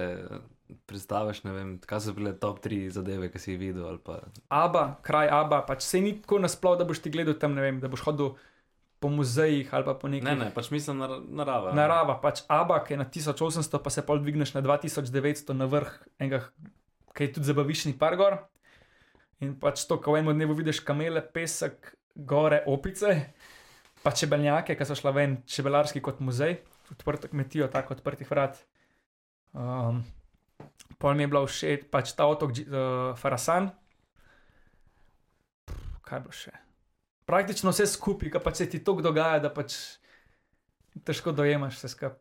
predstaviš, 0.89 1.43
ne 1.47 1.55
vem, 1.55 1.71
kaj 1.83 2.05
so 2.05 2.13
bile 2.15 2.35
top 2.37 2.61
3 2.63 2.93
zadeve, 2.93 3.31
ki 3.33 3.41
si 3.41 3.51
jih 3.53 3.59
videl? 3.61 3.97
Pa... 4.05 4.21
Aba, 4.53 5.01
kraj 5.05 5.31
Aba, 5.33 5.63
pač 5.67 5.83
se 5.87 6.01
ni 6.03 6.15
tako 6.21 6.39
nasploh, 6.43 6.77
da 6.79 6.87
boš 6.87 7.03
ti 7.03 7.11
gledal 7.13 7.37
tam, 7.41 7.57
ne 7.57 7.65
vem, 7.65 7.81
da 7.83 7.91
boš 7.91 8.05
hodil 8.07 8.35
po 8.99 9.07
muzejih 9.07 9.73
ali 9.73 9.87
pa 9.87 9.95
po 9.95 10.11
nekih. 10.11 10.27
Ne, 10.27 10.35
ne, 10.35 10.49
pač 10.55 10.69
mislim 10.75 10.99
nar 10.99 11.17
narava. 11.23 11.73
Narava, 11.75 12.17
pač 12.21 12.43
Aba, 12.51 12.81
ki 12.83 12.95
je 12.95 13.01
na 13.01 13.07
1800, 13.07 13.79
pa 13.83 13.93
se 13.93 14.03
pol 14.05 14.19
dvigneš 14.23 14.53
na 14.57 14.63
2900 14.65 15.55
na 15.55 15.69
vrh 15.71 15.93
enega, 16.19 16.43
ki 17.15 17.27
je 17.27 17.35
tudi 17.39 17.49
zabaviščni 17.51 17.95
pargor. 17.99 18.41
In 19.39 19.55
pač 19.59 19.85
to, 19.87 19.97
ko 20.03 20.13
v 20.13 20.21
enem 20.21 20.35
dnevu 20.35 20.57
vidiš 20.59 20.83
kamele, 20.83 21.23
pesek, 21.23 21.93
gore, 22.27 22.59
opice, 22.67 23.31
pa 24.03 24.13
čebeljake, 24.15 24.77
ki 24.77 24.87
so 24.87 24.97
šla 24.97 25.13
ven, 25.15 25.39
čebelarski 25.49 26.01
kot 26.03 26.21
muzej, 26.23 26.59
odprto 26.93 27.29
kmetijo, 27.31 27.67
tako 27.71 27.97
odprtih 27.97 28.29
vrat. 28.31 28.61
Um, 29.53 30.03
pol 31.01 31.17
mi 31.17 31.25
je 31.25 31.31
bila 31.31 31.43
všeč, 31.45 31.89
pač 31.91 32.13
ta 32.17 32.29
otok 32.29 32.55
uh, 32.55 33.13
Farasan. 33.19 33.71
Pff, 35.67 36.01
Kaj 36.09 36.23
bo 36.25 36.33
še? 36.33 36.55
Praktično 37.29 37.69
vse 37.69 37.85
skupaj, 37.91 38.31
ki 38.33 38.41
pač 38.41 38.63
se 38.63 38.65
ti 38.69 38.81
to 38.81 38.95
dogaja, 39.05 39.43
da 39.43 39.51
pač 39.53 39.75
težko 41.05 41.35
dojemaš 41.35 41.77
vse 41.77 41.93
skupaj. 41.93 42.17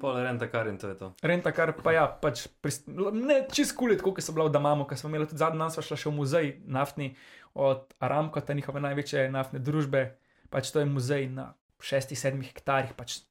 Pol 0.00 0.16
renta 0.24 0.46
kar 0.48 0.70
in 0.70 0.78
to 0.80 0.88
je 0.88 0.96
to. 0.96 1.10
Renta 1.20 1.50
kar 1.52 1.74
pa 1.76 1.92
ja, 1.92 2.06
pač 2.08 2.46
prist, 2.64 2.86
ne 2.88 3.42
čist 3.52 3.74
kulit, 3.76 4.00
kot 4.00 4.16
sem 4.24 4.32
bila 4.32 4.46
v 4.48 4.54
Damamu, 4.54 4.86
ker 4.88 4.96
smo 4.96 5.10
imeli 5.10 5.28
tudi 5.28 5.42
zadnji 5.42 5.60
dan, 5.60 5.72
sva 5.74 5.84
šla 5.84 5.98
še 6.00 6.08
v 6.08 6.16
muzej 6.16 6.48
naftni 6.64 7.10
od 7.52 7.92
Aramko, 8.00 8.40
te 8.40 8.56
njihove 8.56 8.80
največje 8.80 9.26
naftne 9.34 9.60
družbe. 9.60 10.06
Pač 10.50 10.72
to 10.74 10.82
je 10.82 10.88
muzej 10.90 11.28
na 11.30 11.52
šestih, 11.82 12.18
sedmih 12.18 12.50
hektarjih. 12.50 12.94
Pač 12.98 13.22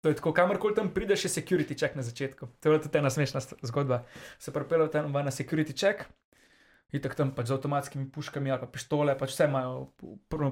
to 0.00 0.12
je 0.12 0.18
tako, 0.18 0.32
kamorkoli 0.32 0.76
tam 0.76 0.92
prideš, 0.94 1.26
je 1.26 1.34
security 1.40 1.74
check 1.78 1.96
na 1.98 2.02
začetku. 2.06 2.48
To 2.60 2.72
je 2.72 2.82
tudi 2.86 2.98
ena 2.98 3.10
smešna 3.10 3.42
zgodba. 3.66 4.04
Se 4.38 4.52
pripeljejo 4.54 4.88
tam 4.94 5.12
na 5.12 5.34
security 5.34 5.74
check. 5.74 6.06
In 6.94 7.02
tako 7.02 7.18
tam 7.18 7.32
pač 7.34 7.50
z 7.50 7.56
avtomatskimi 7.56 8.06
puškami 8.14 8.50
ali 8.50 8.62
pa 8.62 8.68
pištole, 8.70 9.16
pač 9.18 9.34
vse 9.34 9.48
imajo 9.50 9.88
v, 9.98 10.50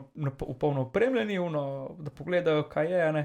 polno 0.59 0.89
opremljeni, 0.89 1.39
uno, 1.39 1.95
da 2.03 2.11
pogledajo, 2.11 2.67
kaj 2.69 2.91
je. 2.91 3.13
Ne. 3.15 3.25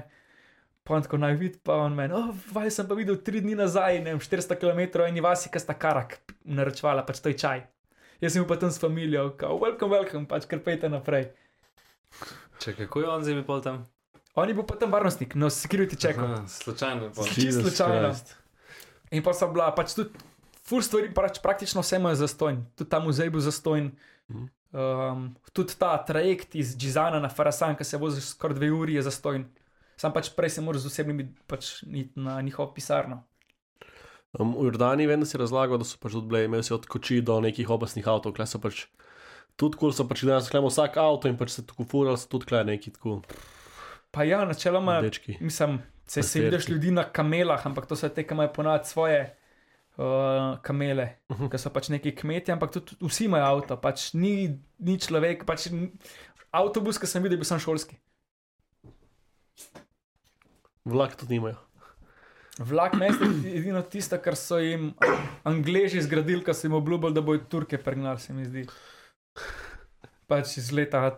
Pa 0.86 0.94
on 0.94 1.02
tako 1.02 1.18
naj 1.20 1.34
vidi, 1.36 1.58
pa 1.62 1.80
on 1.82 1.98
meni, 1.98 2.14
oh, 2.16 2.30
vaj 2.54 2.70
sem 2.72 2.86
pa 2.88 2.94
videl 2.96 3.18
tri 3.26 3.42
dni 3.42 3.58
nazaj, 3.58 3.98
ne 4.04 4.14
vem, 4.14 4.22
400 4.22 4.56
km 4.62 5.04
in 5.10 5.20
vasi, 5.22 5.50
ki 5.52 5.60
sta 5.60 5.74
karak 5.74 6.16
naročvala, 6.46 7.04
pač 7.06 7.20
to 7.20 7.34
je 7.34 7.36
čaj. 7.42 7.66
Jaz 8.22 8.36
sem 8.36 8.46
pa 8.46 8.56
tam 8.60 8.70
s 8.70 8.80
familijo, 8.80 9.26
kao, 9.36 9.58
welcome, 9.60 9.98
welcome, 9.98 10.30
pač 10.30 10.46
krpejte 10.48 10.88
naprej. 10.88 11.32
Če 12.60 12.76
kako 12.76 13.00
je 13.00 13.08
on 13.08 13.24
zdaj 13.24 13.38
bil 13.40 13.46
pol 13.48 13.62
tam? 13.64 13.84
On 14.38 14.48
je 14.48 14.54
bil 14.54 14.66
pa 14.68 14.76
tam 14.78 14.92
varnostnik, 14.92 15.34
no, 15.34 15.48
security 15.50 15.96
check. 15.98 16.20
Aha, 16.20 16.44
Slučajno. 16.46 17.10
Čisto 17.34 17.64
slučajno. 17.64 18.12
In 19.10 19.24
pa 19.26 19.34
so 19.34 19.48
bila, 19.50 19.72
pač 19.74 19.96
tudi, 19.96 20.14
ful 20.68 20.84
stvari, 20.84 21.10
pač 21.14 21.40
praktično 21.42 21.82
vse 21.82 21.98
imajo 21.98 22.20
zastojn. 22.20 22.60
Tudi 22.78 22.90
ta 22.92 23.00
muzej 23.02 23.32
bil 23.32 23.42
zastojn. 23.42 23.90
Mhm. 24.30 24.48
Um, 24.70 25.24
tudi 25.50 25.74
ta 25.74 25.96
trajekt 26.06 26.54
iz 26.54 26.76
Džizana 26.78 27.18
na 27.18 27.28
Farasan, 27.28 27.74
ki 27.74 27.84
se 27.84 27.98
vozi 27.98 28.22
skoraj 28.22 28.54
dve 28.54 28.68
uri, 28.70 28.94
je 29.00 29.02
zastojn. 29.08 29.48
Sam 29.98 30.14
pač 30.14 30.30
prej 30.36 30.54
se 30.54 30.62
moraš 30.62 30.84
z 30.84 30.92
osebnimi 30.92 31.26
pač 31.50 31.80
iti 31.82 32.14
na 32.14 32.38
njihovo 32.40 32.70
pisarno. 32.76 33.24
Um, 34.38 34.54
v 34.54 34.70
Jordaniji 34.70 35.10
vem, 35.10 35.24
da 35.24 35.26
si 35.26 35.40
razlagal, 35.40 35.80
da 35.82 35.88
so 35.88 35.98
pač 35.98 36.14
tudi 36.14 36.30
bile, 36.30 36.44
imeli 36.46 36.62
si 36.62 36.70
od 36.76 36.86
koči 36.86 37.18
do 37.18 37.40
nekih 37.42 37.66
opasnih 37.66 38.06
avtov, 38.06 38.36
kle 38.36 38.46
so 38.46 38.62
pač. 38.62 38.86
Tudi, 39.60 39.76
ko 39.76 39.90
so 39.92 40.06
pač 40.06 40.22
danes 40.24 40.48
klemo 40.48 40.68
vsak 40.68 40.96
avto 40.96 41.28
in 41.28 41.36
pač 41.36 41.50
se 41.52 41.62
tako 41.62 41.84
furali, 41.84 42.16
so 42.16 42.28
tudi 42.28 42.46
kle 42.46 42.62
neki 42.64 42.90
tako 42.90 43.18
Pa 44.10 44.24
ja, 44.24 44.40
načeloma, 44.42 44.96
dečki. 45.00 45.36
mislim, 45.40 45.76
se, 46.04 46.22
se 46.24 46.40
vidiš 46.40 46.68
ljudi 46.68 46.90
na 46.90 47.04
kamelah, 47.06 47.60
ampak 47.62 47.86
to 47.86 47.94
so 47.94 48.08
te, 48.08 48.24
ki 48.24 48.34
imajo 48.34 48.50
ponad 48.52 48.86
svoje 48.86 49.20
uh, 49.94 50.06
kamele, 50.60 51.04
Mhm. 51.30 51.46
ki 51.46 51.58
so 51.58 51.70
pač 51.70 51.88
neki 51.88 52.14
kmetje, 52.14 52.52
ampak 52.52 52.72
tudi 52.72 52.96
vsi 53.00 53.24
imajo 53.24 53.44
avto, 53.46 53.76
pač 53.78 54.12
ni, 54.14 54.32
ni 54.80 54.96
človek, 54.98 55.44
pač 55.44 55.68
avtobus, 56.50 56.98
ki 56.98 57.06
sem 57.06 57.22
videl, 57.22 57.38
bil 57.38 57.46
sam 57.46 57.60
šolski. 57.60 58.00
Vlak 60.84 61.14
tudi 61.14 61.36
nimajo. 61.36 61.60
Vlak 62.60 62.94
mest 62.94 63.20
je 63.20 63.54
edino 63.54 63.80
tisto, 63.82 64.18
kar 64.18 64.36
so 64.36 64.58
jim 64.58 64.90
Angleži 65.44 66.02
zgradili, 66.02 66.42
ko 66.42 66.52
so 66.52 66.66
jim 66.66 66.74
obljubili, 66.74 67.14
da 67.14 67.22
bodo 67.22 67.44
Turke 67.46 67.78
pregnali, 67.78 68.20
se 68.20 68.32
mi 68.32 68.44
zdi. 68.44 68.66
Pač 70.30 70.56
iz 70.60 70.70
leta 70.72 71.16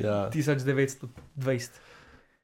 Ja. 0.00 0.30
1920. 0.32 1.84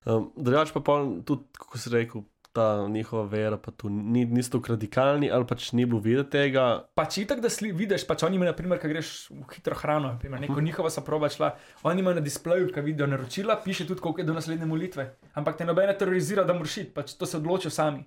Um, 0.05 0.29
Drugač 0.37 0.73
pa 0.77 0.85
pol, 0.85 1.25
tudi, 1.25 1.49
kako 1.57 1.81
si 1.81 1.89
rekel, 1.93 2.25
ta 2.55 2.87
njihova 2.87 3.25
vera, 3.27 3.57
pa 3.59 3.73
tu 3.75 3.89
ni, 3.91 4.23
niso 4.31 4.53
tako 4.55 4.77
radikalni, 4.77 5.27
ali 5.33 5.47
pač 5.49 5.73
ni 5.75 5.87
bilo 5.89 5.99
videti 6.05 6.37
tega. 6.37 6.85
Pač 6.95 7.17
itak, 7.25 7.41
da 7.43 7.51
sli, 7.51 7.73
vidiš, 7.75 8.05
pač 8.07 8.23
oni 8.23 8.39
imajo, 8.39 8.53
naprimer, 8.53 8.79
ko 8.79 8.91
greš 8.93 9.11
v 9.33 9.49
hitro 9.57 9.75
hrano, 9.81 10.13
naprimer, 10.15 10.45
neko 10.45 10.63
njihova 10.63 10.93
so 10.93 11.03
proba 11.03 11.33
šla, 11.33 11.55
oni 11.89 12.05
imajo 12.05 12.21
na 12.21 12.25
displeju, 12.25 12.69
ki 12.71 12.85
vidijo 12.85 13.09
naročila, 13.11 13.57
piše 13.65 13.89
tudi, 13.89 14.05
koliko 14.05 14.23
je 14.23 14.29
do 14.29 14.37
naslednje 14.37 14.69
molitve. 14.71 15.09
Ampak 15.35 15.59
te 15.59 15.67
nobene 15.67 15.97
terorizira, 15.99 16.45
da 16.47 16.55
moraš 16.55 16.79
iti, 16.85 16.95
pač 16.95 17.17
to 17.19 17.27
se 17.27 17.41
odločijo 17.41 17.75
sami. 17.75 18.05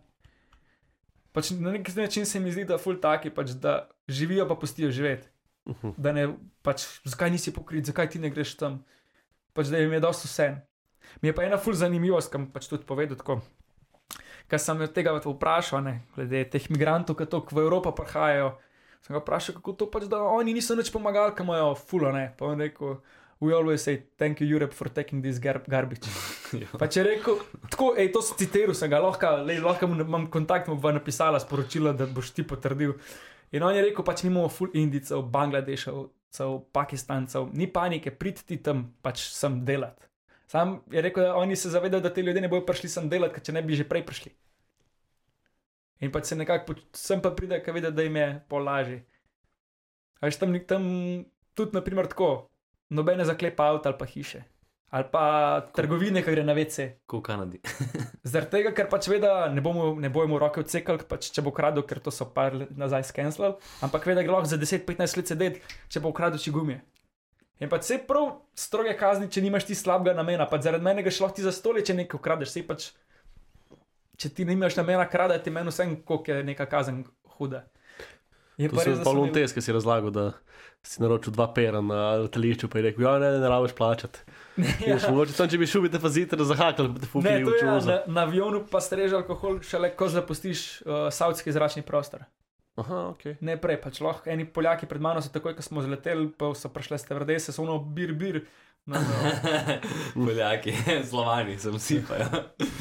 Pač 1.36 1.52
na 1.58 1.76
nek 1.76 1.92
način 1.98 2.26
se 2.26 2.40
mi 2.40 2.54
zdi, 2.54 2.64
da 2.70 2.80
ful 2.80 3.02
taki, 3.04 3.34
pač, 3.36 3.52
da 3.60 3.90
živijo 4.08 4.48
pa 4.48 4.56
pustijo 4.56 4.94
živeti. 4.96 5.28
Mhm. 5.68 5.94
Da 5.98 6.14
ne, 6.16 6.30
pač, 6.64 6.86
zakaj 7.08 7.32
nisi 7.34 7.54
pokrit, 7.54 7.86
zakaj 7.86 8.10
ti 8.14 8.24
ne 8.24 8.32
greš 8.32 8.56
tam. 8.60 8.82
Pač, 9.54 9.72
da 9.74 9.82
jim 9.82 9.94
je 9.94 10.00
dosto 10.04 10.30
vse. 10.30 10.50
Mi 11.22 11.30
je 11.30 11.36
pa 11.36 11.44
ena 11.44 11.58
ful 11.58 11.76
zanimivost, 11.76 12.32
kam 12.32 12.48
pač 12.52 12.70
tudi 12.72 12.88
povedal 12.88 13.20
tako. 13.20 13.42
Ker 14.48 14.62
sem 14.64 14.80
od 14.80 14.94
tega 14.96 15.12
vprašal, 15.20 15.84
ne, 15.84 15.94
glede 16.16 16.46
teh 16.54 16.70
migrantov, 16.72 17.18
ki 17.20 17.28
tako 17.28 17.58
v 17.58 17.66
Evropo 17.66 17.92
prihajajo. 17.92 18.56
Sem 19.04 19.16
ga 19.16 19.20
vprašal, 19.20 19.58
kako 19.60 19.76
to 19.76 19.88
pač, 19.92 20.08
da 20.12 20.22
oni 20.24 20.56
niso 20.56 20.76
nič 20.76 20.92
pomagali, 20.94 21.36
kam 21.36 21.52
imajo 21.52 21.76
fulo, 21.76 22.14
ne. 22.16 22.32
Pa 22.40 22.48
on 22.48 22.64
rekel, 22.64 23.02
we 23.44 23.52
always 23.52 23.84
say 23.84 24.08
thank 24.18 24.40
you 24.40 24.48
Europe 24.48 24.74
for 24.74 24.88
taking 24.90 25.22
this 25.22 25.40
gar 25.40 25.60
garbage. 25.68 26.08
Pa 26.80 26.88
če 26.88 27.04
rekel, 27.04 27.42
tako, 27.68 27.92
ej, 28.00 28.12
to 28.16 28.24
sem 28.24 28.40
citiral, 28.46 28.76
sem 28.78 28.92
ga 28.92 29.02
lahko, 29.04 29.34
lej, 29.44 29.60
lahko 29.64 29.90
imam 29.92 30.30
kontakt, 30.32 30.72
mu 30.72 30.80
bo 30.80 30.94
napisala 30.96 31.42
sporočilo, 31.44 31.92
da 31.94 32.08
boš 32.08 32.32
ti 32.32 32.48
potrdil. 32.48 32.96
In 33.52 33.64
on 33.64 33.76
je 33.76 33.82
rekel, 33.82 34.04
pač 34.04 34.24
mi 34.24 34.32
imamo 34.32 34.50
full 34.52 34.74
Indijcev, 34.76 35.22
Bangladeševcev, 35.32 36.58
Pakistancev, 36.76 37.48
ni 37.54 37.68
panike, 37.72 38.12
prid 38.12 38.44
ti 38.44 38.58
tam 38.64 38.90
pač 39.02 39.24
sem 39.32 39.62
delati. 39.66 40.04
Sam 40.48 40.82
je 40.92 41.02
rekel, 41.02 41.24
da 41.24 41.36
oni 41.36 41.56
se 41.56 41.70
zavedajo, 41.70 42.02
da 42.04 42.12
ti 42.14 42.22
ljudje 42.22 42.42
ne 42.42 42.48
bodo 42.52 42.66
prišli 42.66 42.90
sem 42.90 43.10
delati, 43.10 43.36
ker 43.36 43.44
če 43.44 43.56
ne 43.56 43.64
bi 43.64 43.76
že 43.76 43.88
prej 43.88 44.06
prišli. 44.08 44.32
In 46.04 46.12
pač 46.12 46.30
se 46.30 46.36
nekako, 46.38 46.76
sem 46.94 47.22
pa 47.24 47.32
pride, 47.36 47.60
ker 47.64 47.76
vidi, 47.76 47.92
da 47.92 48.04
jim 48.06 48.16
je 48.16 48.28
pol 48.50 48.64
lažje. 48.64 49.02
A 50.22 50.28
veš 50.28 50.38
tam, 50.40 50.54
nek- 50.54 50.68
tam 50.70 50.84
tudi, 51.58 51.76
naprimer, 51.76 52.08
tako, 52.08 52.50
nobene 52.90 53.26
zaklepa 53.26 53.72
avta 53.72 53.90
ali 53.90 53.98
pa 53.98 54.06
hiše. 54.06 54.44
Ali 54.90 55.04
pa 55.12 55.68
trgovine, 55.76 56.22
ki 56.24 56.32
gre 56.32 56.44
na 56.48 56.54
vece. 56.56 56.86
Kot 57.12 57.20
v 57.20 57.24
Kanadi. 57.26 57.58
Zaradi 58.32 58.54
tega, 58.54 58.72
ker 58.76 58.88
pač 58.88 59.10
ve, 59.12 59.18
da 59.20 59.50
ne 59.52 59.64
bomo, 59.64 59.90
ne 60.00 60.08
bomo 60.14 60.40
roke 60.40 60.62
odsekali, 60.64 61.04
pač, 61.10 61.28
če 61.36 61.44
bo 61.44 61.52
kradel, 61.56 61.84
ker 61.88 62.00
to 62.04 62.14
so 62.14 62.30
par 62.32 62.56
nazaj 62.56 63.10
skenslali, 63.10 63.58
ampak 63.84 64.08
ve, 64.08 64.16
da 64.16 64.24
je 64.24 64.32
lahko 64.32 64.48
za 64.48 64.60
10-15 64.62 65.20
let 65.20 65.34
sedeti, 65.34 65.76
če 65.92 66.04
bo 66.04 66.14
ukradel 66.16 66.40
čigumije. 66.40 66.80
In 67.60 67.70
pa 67.70 67.82
se 67.82 67.98
prav 68.08 68.30
stroge 68.56 68.94
kazni, 68.96 69.28
če 69.34 69.44
nimaš 69.44 69.68
ti 69.68 69.76
slabega 69.76 70.16
namena, 70.16 70.48
pa 70.48 70.62
zaradi 70.62 70.86
mene 70.86 71.04
ga 71.04 71.12
šlo 71.12 71.34
ti 71.36 71.44
za 71.44 71.52
stolje, 71.52 71.84
če 71.90 71.98
nekaj 71.98 72.22
ukradeš, 72.22 72.54
pač, 72.70 72.92
če 74.22 74.32
ti 74.40 74.46
nimaš 74.48 74.78
namena 74.80 75.08
kradati, 75.10 75.52
meni 75.52 75.74
vsem, 75.74 75.98
koliko 76.08 76.32
je 76.32 76.48
neka 76.48 76.70
kazen 76.70 77.04
huda. 77.36 77.66
Je 78.58 78.70
To 78.70 78.80
sem 78.80 78.98
pa 78.98 79.04
so 79.04 79.14
lun 79.14 79.30
bili- 79.30 79.34
tes, 79.36 79.54
ki 79.54 79.62
si 79.62 79.72
razlagal, 79.72 80.10
da 80.10 80.26
si 80.82 80.98
naročil 80.98 81.30
dva 81.30 81.46
pera 81.48 81.78
na 81.78 82.16
letališču, 82.18 82.66
pa 82.66 82.80
je 82.80 82.84
rekel, 82.84 83.04
ja, 83.04 83.18
ne, 83.18 83.32
ne, 83.32 83.40
ne 83.40 83.48
rabiš 83.48 83.74
plačati. 83.74 84.20
Ja. 84.82 84.98
Mogoče 85.04 85.34
tam, 85.34 85.46
če 85.46 85.58
bi 85.58 85.68
šel, 85.68 85.82
bi 85.82 85.90
te 85.90 86.00
fazite 86.00 86.34
zahakali, 86.36 86.90
bi 86.90 86.98
te 86.98 87.06
Ne, 87.06 87.12
fukali 87.12 87.44
to 87.44 87.50
v 87.50 87.54
je 87.54 87.62
čuzo. 87.62 87.88
na, 87.88 87.98
na 88.08 88.22
avionu, 88.24 88.64
pa 88.66 88.80
streže 88.80 89.14
alkohol, 89.16 89.62
šele 89.62 89.92
ko 89.94 90.08
zapustiš 90.08 90.82
uh, 90.82 91.08
savdski 91.10 91.52
zračni 91.52 91.82
prostor. 91.82 92.26
Aha, 92.76 93.08
ok. 93.08 93.38
Ne 93.42 93.58
prej, 93.58 93.78
pač 93.78 94.02
lahko 94.02 94.30
eni 94.30 94.46
Poljaki 94.46 94.86
pred 94.86 95.02
mano 95.02 95.22
so 95.22 95.30
takoj, 95.30 95.54
ko 95.54 95.62
smo 95.62 95.82
zleteli, 95.82 96.30
pa 96.30 96.50
so 96.54 96.70
prišle 96.70 96.98
stevardese, 96.98 97.50
so 97.50 97.62
ono 97.62 97.78
bir, 97.80 98.14
bir. 98.14 98.42
No, 98.86 98.98
no. 98.98 99.18
Poljaki, 100.26 100.74
slovani, 101.10 101.58
sem 101.60 101.74
vsi 101.74 102.02
pa. 102.02 102.16
Ja. 102.16 102.30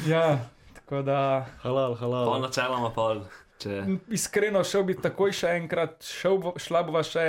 ja, 0.07 0.25
tako 0.73 1.01
da 1.01 1.45
Halal, 1.61 1.93
halal. 1.95 2.25
Pol 2.25 2.41
načeloma, 2.41 2.89
pol. 2.89 3.21
Če... 3.57 3.81
iskreno 4.13 4.61
šel 4.67 4.85
bi 4.87 4.95
takoj 5.01 5.33
še 5.33 5.55
enkrat, 5.57 5.99
šel 6.05 6.37
bo, 6.43 6.53
šla 6.61 6.83
bova 6.85 7.01
še, 7.05 7.25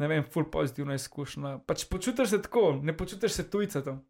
ne 0.00 0.08
vem, 0.10 0.24
full 0.24 0.48
pozitivna 0.52 0.96
izkušnja. 0.98 1.58
Pač 1.68 1.84
počutiš 1.90 2.32
se 2.32 2.40
tako, 2.46 2.70
ne 2.82 2.96
počutiš 2.96 3.36
se 3.38 3.46
tujca 3.50 3.84
tam. 3.84 4.00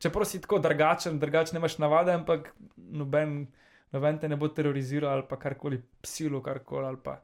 Čeprav 0.00 0.24
si 0.24 0.40
tako 0.40 0.58
drugačen, 0.64 1.18
drugačen 1.20 1.60
imaš 1.60 1.76
navade, 1.78 2.14
ampak 2.16 2.50
noben, 2.76 3.44
noben 3.92 4.18
te 4.18 4.28
ne 4.32 4.38
bo 4.40 4.48
teroriziral 4.48 5.18
ali 5.18 5.26
pa 5.28 5.36
karkoli 5.36 5.82
psilo, 6.02 6.40
karkoli 6.42 6.88
ali 6.88 7.00
pa 7.04 7.18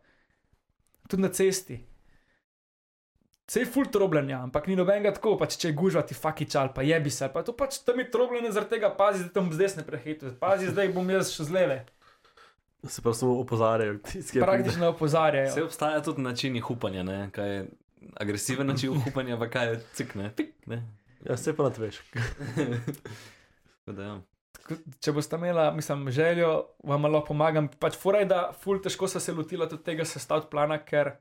tudi 1.09 1.23
na 1.25 1.33
cesti. 1.33 1.79
Vse 3.47 3.63
je 3.63 3.69
full 3.71 3.87
trobljanja, 3.95 4.41
ampak 4.43 4.67
ni 4.67 4.75
nobenega 4.77 5.13
tako, 5.15 5.37
pač 5.39 5.55
če 5.63 5.71
je 5.71 5.77
gužva 5.79 6.03
ti 6.03 6.17
fakič 6.19 6.57
ali 6.59 6.73
pa 6.75 6.83
jebi 6.83 7.13
se, 7.15 7.25
ali 7.25 7.33
pa 7.33 7.45
to 7.47 7.55
pač 7.55 7.79
tam 7.87 8.03
je 8.03 8.09
trobljanje 8.11 8.51
zaradi 8.53 8.75
tega, 8.75 8.91
pazi, 8.99 9.23
da 9.23 9.31
tam 9.39 9.53
z 9.55 9.61
desne 9.61 9.85
prehitro, 9.87 10.33
pazi, 10.41 10.73
zdaj 10.73 10.91
bom 10.95 11.15
jaz 11.15 11.31
še 11.31 11.47
z 11.47 11.55
leve. 11.55 11.77
Se 12.85 13.03
pa 13.03 13.13
samo 13.13 13.41
opozarjajo. 13.41 13.99
je 14.35 14.43
Praktično 14.43 14.89
opozarjajo. 14.89 15.51
Vse 15.51 15.63
obstaja 15.63 16.03
tudi 16.03 16.23
načini 16.23 16.63
upanja, 16.69 17.03
ne? 17.03 17.31
kaj 17.33 17.55
je 17.55 17.67
agresiven 18.15 18.67
način 18.67 19.03
upanja, 19.09 19.39
pa 19.39 19.51
kaj 19.51 19.69
je 19.69 19.83
cikne. 19.93 20.33
Pik, 20.37 20.55
ne. 20.67 20.83
Ja, 21.25 21.37
se 21.37 21.57
pa 21.57 21.63
natveš. 21.63 22.03
Ja. 23.87 24.17
Če 24.99 25.13
boste 25.15 25.39
imeli, 25.39 25.63
mislim, 25.77 26.09
željo, 26.11 26.49
vam 26.83 27.05
malo 27.07 27.21
pomagam. 27.25 27.69
Pač 27.79 27.95
furaj, 27.95 28.25
da 28.27 28.41
ful 28.51 28.81
težko 28.83 29.07
so 29.07 29.21
se 29.23 29.31
lotila 29.33 29.69
tudi 29.71 29.85
tega 29.87 30.03
sestavljanja 30.03 30.51
plana, 30.51 30.79
ker 30.83 31.13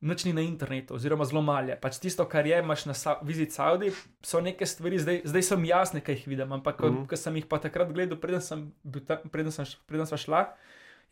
nič 0.00 0.24
ni 0.24 0.32
na 0.32 0.40
internetu, 0.40 0.96
oziroma 0.96 1.26
zelo 1.28 1.42
malje. 1.44 1.76
Pač 1.80 1.98
tisto, 2.00 2.24
kar 2.24 2.46
je, 2.48 2.56
imaš 2.58 2.86
na 2.88 2.94
Sa 2.96 3.18
Visit 3.22 3.52
Saudi, 3.52 3.92
so 4.24 4.40
neke 4.40 4.66
stvari, 4.66 5.00
zdaj, 5.00 5.22
zdaj 5.28 5.44
so 5.44 5.58
mi 5.60 5.68
jasne, 5.68 6.00
kaj 6.04 6.16
jih 6.16 6.28
vidim, 6.32 6.52
ampak 6.52 6.80
mm. 6.80 6.84
-hmm. 6.84 7.08
ko 7.08 7.16
sem 7.16 7.36
jih 7.36 7.46
pa 7.46 7.58
takrat 7.58 7.92
gledal, 7.92 8.18
preden 8.20 8.40
sem, 8.40 8.72
tam, 9.06 9.18
preden 9.30 9.52
sem, 9.52 9.64
preden 9.86 10.06
sem 10.06 10.18
šla, 10.18 10.56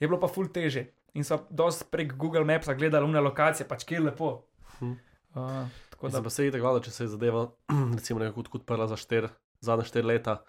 je 0.00 0.08
bilo 0.08 0.20
pa 0.20 0.28
ful 0.28 0.48
teže. 0.48 0.86
In 1.14 1.24
so 1.24 1.46
dosti 1.50 1.84
prek 1.90 2.16
Google 2.16 2.44
Mapsa 2.44 2.74
gledali 2.74 3.04
umne 3.04 3.20
lokacije, 3.20 3.68
pač 3.68 3.84
kje 3.84 3.94
je 3.94 4.00
lepo. 4.00 4.44
Mhm. 4.80 4.92
Uh, 5.34 5.68
tako 5.90 6.08
da 6.08 6.22
pa 6.22 6.30
se 6.30 6.44
je 6.44 6.52
tako 6.52 6.62
gledal, 6.62 6.80
če 6.80 6.90
se 6.90 7.04
je 7.04 7.08
zadeva, 7.08 7.48
recimo, 7.96 8.20
nekako 8.20 8.40
odprla 8.54 8.86
za 8.86 8.96
štir, 8.96 9.28
zadnja 9.60 9.84
štiri 9.84 10.06
leta. 10.06 10.42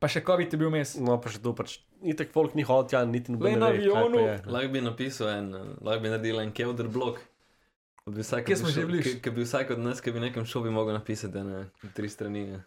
Pa 0.00 0.08
še 0.08 0.22
COVID 0.24 0.54
je 0.54 0.56
bil 0.56 0.70
mes. 0.72 0.94
No, 0.96 1.18
pa 1.20 1.28
še 1.28 1.42
to, 1.44 1.52
pač, 1.52 1.80
itek 2.00 2.30
folk 2.32 2.54
ni 2.54 2.64
hodil 2.64 2.88
tja, 2.88 3.04
niti 3.04 3.34
noben 3.34 3.44
Le 3.44 3.52
ne 3.52 3.60
na 3.60 3.66
avionu. 3.68 4.22
Lahko 4.48 4.72
bi 4.72 4.80
napisal 4.80 5.28
en, 5.28 5.54
eh, 5.54 5.66
lahko 5.84 6.00
bi 6.00 6.08
naredil 6.08 6.40
en 6.40 6.52
kevdr 6.56 6.88
blok. 6.88 7.20
Bi 8.10 8.20
vsak, 8.20 8.44
Kje 8.44 8.56
smo 8.56 8.68
že 8.68 8.86
bili? 8.86 9.02
Ki 9.22 9.30
bi 9.30 9.44
vsak 9.44 9.70
od 9.70 9.78
nas, 9.78 10.00
ki 10.00 10.10
bi 10.10 10.20
nekem 10.20 10.44
šel, 10.44 10.62
bi 10.62 10.70
mogel 10.70 10.94
napisati 10.94 11.38
ene 11.38 11.70
tri 11.94 12.08
strani. 12.08 12.44
ne. 12.46 12.60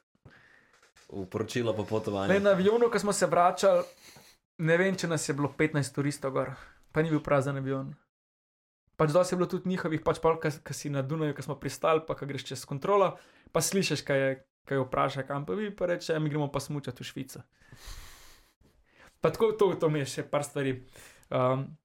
V 1.09 1.25
poročilo 1.29 1.75
po 1.75 1.83
potovanju. 1.85 2.33
Le 2.33 2.39
na 2.39 2.55
avionu, 2.55 2.89
ko 2.89 2.99
smo 2.99 3.13
se 3.13 3.27
vračali, 3.29 3.83
ne 4.57 4.77
vem, 4.77 4.95
če 4.95 5.07
nas 5.07 5.29
je 5.29 5.35
bilo 5.35 5.51
15 5.53 5.93
turistov 5.93 6.31
gor, 6.33 6.53
pa 6.91 7.03
ni 7.03 7.11
bil 7.11 7.21
prazen 7.21 7.57
avion. 7.59 7.91
Pač 8.97 9.11
dosti 9.11 9.33
je 9.33 9.37
bilo 9.37 9.49
tudi 9.49 9.69
njihovih, 9.69 10.01
pač 10.01 10.21
pa, 10.21 10.33
ki 10.39 10.73
si 10.73 10.89
na 10.89 11.01
Dunaju, 11.01 11.35
ko 11.35 11.41
smo 11.41 11.55
pristali, 11.59 12.01
pa 12.07 12.15
ko 12.15 12.25
greš 12.25 12.45
čez 12.45 12.65
kontrolo, 12.65 13.17
pa 13.51 13.61
slišiš, 13.61 14.01
kaj 14.01 14.19
je, 14.19 14.31
kaj 14.65 14.77
je 14.77 14.85
vpraša, 14.85 15.25
kam 15.27 15.45
pa 15.45 15.53
vi, 15.53 15.69
pa 15.75 15.85
reče, 15.85 16.13
"Ja, 16.13 16.19
mi 16.19 16.29
gremo 16.29 16.49
pa 16.51 16.59
smučati 16.59 17.03
v 17.03 17.05
Švico. 17.05 17.41
Pa 19.21 19.29
tako, 19.29 19.51
to, 19.51 19.73
to 19.75 19.89
mi 19.89 19.99
je 19.99 20.05
še 20.05 20.23
par 20.23 20.43
stvari. 20.43 20.83
Um, 21.29 21.77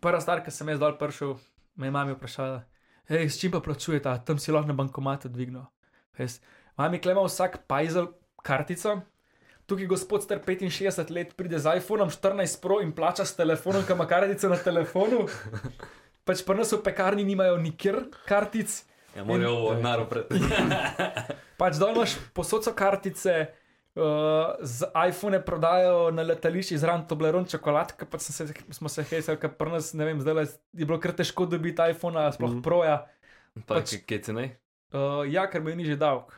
prva 0.00 0.20
stvar, 0.20 0.44
ki 0.44 0.50
sem 0.50 0.68
jaz 0.68 0.80
dol 0.80 0.96
prišel, 0.98 1.36
me 1.76 1.86
je 1.86 1.90
mami 1.90 2.12
vprašala, 2.12 2.64
hej, 3.08 3.30
s 3.30 3.40
čim 3.40 3.50
pa 3.50 3.60
plačujete, 3.60 4.12
tam 4.26 4.38
si 4.38 4.52
lahko 4.52 4.68
na 4.68 4.76
bankomatu 4.76 5.28
dvignil. 5.28 5.64
Jaz, 6.18 6.40
Mami, 6.76 7.00
klema 7.00 7.24
vsak 7.24 7.64
pajzel 7.66 8.12
kartico, 8.42 9.00
tukaj 9.66 9.86
gospod 9.86 10.22
star 10.22 10.40
65 10.44 11.10
let 11.10 11.34
pride 11.36 11.58
z 11.58 11.76
iPhonom 11.78 12.10
14 12.10 12.60
Pro 12.62 12.80
in 12.80 12.92
plača 12.92 13.24
s 13.24 13.36
telefonom, 13.36 13.84
ki 13.86 13.92
ima 13.92 14.06
kartico 14.06 14.48
na 14.48 14.56
telefonu. 14.56 15.26
Pač 16.24 16.44
pa 16.46 16.54
nas 16.54 16.72
v 16.72 16.82
pekarni 16.84 17.24
nimajo 17.24 17.56
nikjer 17.58 18.04
kartic, 18.28 18.84
Ja, 19.16 19.24
morajo 19.24 19.56
v 19.56 19.66
odnaru 19.76 20.06
pred. 20.08 20.30
pač 21.60 21.76
dol 21.76 21.92
imaš 22.00 22.16
posod 22.32 22.64
so 22.64 22.72
kartice. 22.72 23.52
Uh, 23.92 24.56
z 24.64 24.88
iPhone 25.08 25.36
prodajo 25.44 26.10
na 26.10 26.22
letališču 26.24 26.78
zraven 26.80 27.02
Toblerone 27.08 27.48
čokoladke, 27.48 28.06
pa 28.08 28.16
sem 28.18 28.32
se, 28.32 28.54
smo 28.72 28.88
se 28.88 29.04
hecali, 29.04 29.36
ker 29.36 29.52
pri 29.58 29.74
nas, 29.74 29.90
ne 29.92 30.06
vem, 30.08 30.20
zdaj 30.20 30.46
je 30.72 30.86
bilo 30.86 30.96
kar 30.96 31.12
težko 31.12 31.44
dobiti 31.44 31.90
iPhone, 31.92 32.22
sploh 32.32 32.54
mm. 32.54 32.62
proja. 32.64 33.02
Pa 33.66 33.82
Pač- 33.82 33.98
kje 34.08 34.22
cenej? 34.30 34.54
Uh, 34.96 35.28
ja, 35.28 35.44
ker 35.52 35.60
bo 35.60 35.76
nižji 35.76 35.98
davek. 36.00 36.32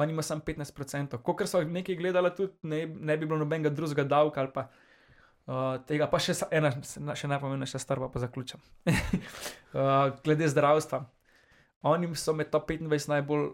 Oni 0.00 0.12
ima 0.16 0.24
samo 0.24 0.40
15%. 0.46 1.20
Ko 1.20 1.36
so 1.46 1.60
nekaj 1.60 1.96
gledali, 1.96 2.32
tudi 2.36 2.52
ne, 2.62 2.86
ne 2.86 3.16
bi 3.16 3.26
bilo 3.26 3.38
nobenega 3.38 3.70
drugega 3.72 4.04
davka 4.04 4.40
ali 4.40 4.52
pa 4.52 4.68
uh, 5.46 5.76
tega. 5.88 6.08
Pa 6.08 6.20
še 6.20 6.36
ena, 6.52 6.72
še 7.16 7.28
najpomembnejša 7.32 7.80
stvar, 7.84 8.00
pa, 8.04 8.08
pa 8.12 8.24
zaključim. 8.24 8.60
uh, 8.88 10.08
glede 10.24 10.48
zdravstva. 10.48 11.04
Oni 11.84 12.08
so 12.16 12.32
med 12.32 12.48
top 12.48 12.68
25 12.72 13.12
najbolj, 13.12 13.48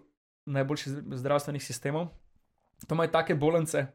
najboljših 0.47 1.03
zdravstvenih 1.19 1.63
sistemov. 1.63 2.11
To 2.89 2.95
imajo 2.95 3.11
take 3.15 3.35
bolnice, 3.35 3.87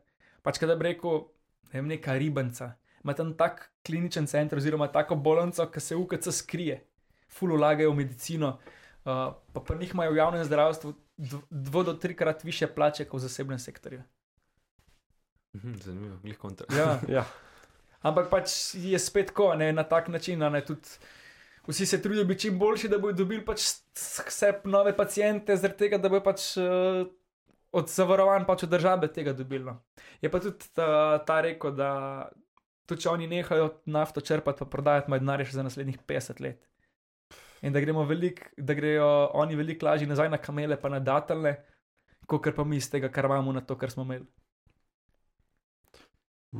pač 0.41 0.59
kaj 0.61 0.69
da 0.71 0.75
bi 0.75 0.89
rekel, 0.91 1.25
ne 1.73 1.81
vem, 1.81 1.87
neka 1.87 2.13
ribanca. 2.13 2.73
Ima 3.03 3.13
tam 3.13 3.33
tak 3.37 3.71
kliničen 3.85 4.27
center, 4.27 4.57
oziroma 4.57 4.87
tako 4.91 5.15
bolnico, 5.15 5.65
ki 5.71 5.79
se 5.79 5.95
UKC 5.95 6.31
skrije, 6.31 6.81
ful 7.29 7.53
ulagajo 7.55 7.91
v 7.91 8.01
medicino. 8.03 8.57
Uh, 9.07 9.31
pa 9.53 9.61
pri 9.63 9.77
njih 9.79 9.93
imajo 9.93 10.11
v 10.11 10.17
javnem 10.17 10.43
zdravstvu 10.43 10.93
dv- 11.17 11.45
dvo 11.49 11.83
do 11.83 11.93
trikrat 11.93 12.43
više 12.43 12.67
plače 12.67 13.05
kot 13.05 13.21
v 13.21 13.23
zasebnem 13.23 13.59
sektorju. 13.59 14.01
Mhm, 15.55 15.75
Zanimivo, 15.83 16.17
glih 16.23 16.37
kontra. 16.37 16.67
Ja. 16.75 16.99
Ja. 17.19 17.25
Ampak 18.01 18.29
pač 18.29 18.75
je 18.75 18.99
spet 18.99 19.31
tako, 19.31 19.55
ne, 19.55 19.71
na 19.73 19.83
tak 19.83 20.07
način. 20.07 20.43
a 20.43 20.49
Ne, 20.49 20.61
tudi, 20.65 20.81
vsi 21.67 21.85
se 21.85 22.01
trudijo 22.01 22.25
biti 22.25 22.41
čim 22.41 22.59
boljši, 22.59 22.87
da 22.87 22.99
bodo 22.99 23.17
dobili 23.17 23.45
pač 23.45 23.63
vse 24.27 24.53
nove 24.63 24.97
pacijente, 24.97 25.55
zaradi 25.55 25.77
tega, 25.77 25.97
da 25.97 26.09
bodo 26.09 26.23
pač 26.23 26.57
uh, 26.57 27.07
od 27.77 27.91
zavarovanj 27.93 28.45
pač 28.47 28.65
od 28.65 28.73
države 28.73 29.09
tega 29.13 29.33
dobili. 29.37 29.65
No. 29.65 29.77
Je 30.21 30.31
pa 30.31 30.41
tudi 30.43 30.69
ta, 30.73 31.17
ta 31.27 31.41
rekel, 31.45 31.75
da 31.77 31.91
tudi 32.87 33.03
če 33.03 33.11
oni 33.11 33.27
nehajo 33.29 33.69
nafto 33.85 34.21
črpati, 34.21 34.63
pa 34.63 34.69
prodajati, 34.71 35.11
imajo 35.11 35.23
denar 35.25 35.45
še 35.45 35.59
za 35.59 35.65
naslednjih 35.67 35.99
50 36.07 36.41
let. 36.43 36.63
In 37.65 37.73
da, 37.73 37.81
gremo 37.81 38.03
velik, 38.05 38.43
da 38.57 38.75
grejo 38.77 39.07
oni 39.33 39.57
veliko 39.57 39.87
lažje 39.87 40.07
nazaj 40.07 40.29
na 40.29 40.37
kamele, 40.37 40.77
pa 40.79 40.91
na 40.93 40.99
datelne, 41.01 41.55
kot 42.29 42.49
pa 42.55 42.63
mi 42.63 42.77
iz 42.77 42.89
tega, 42.91 43.09
kar 43.09 43.25
imamo 43.25 43.55
na 43.55 43.63
to, 43.65 43.77
kar 43.77 43.91
smo 43.91 44.05
imeli. 44.05 44.27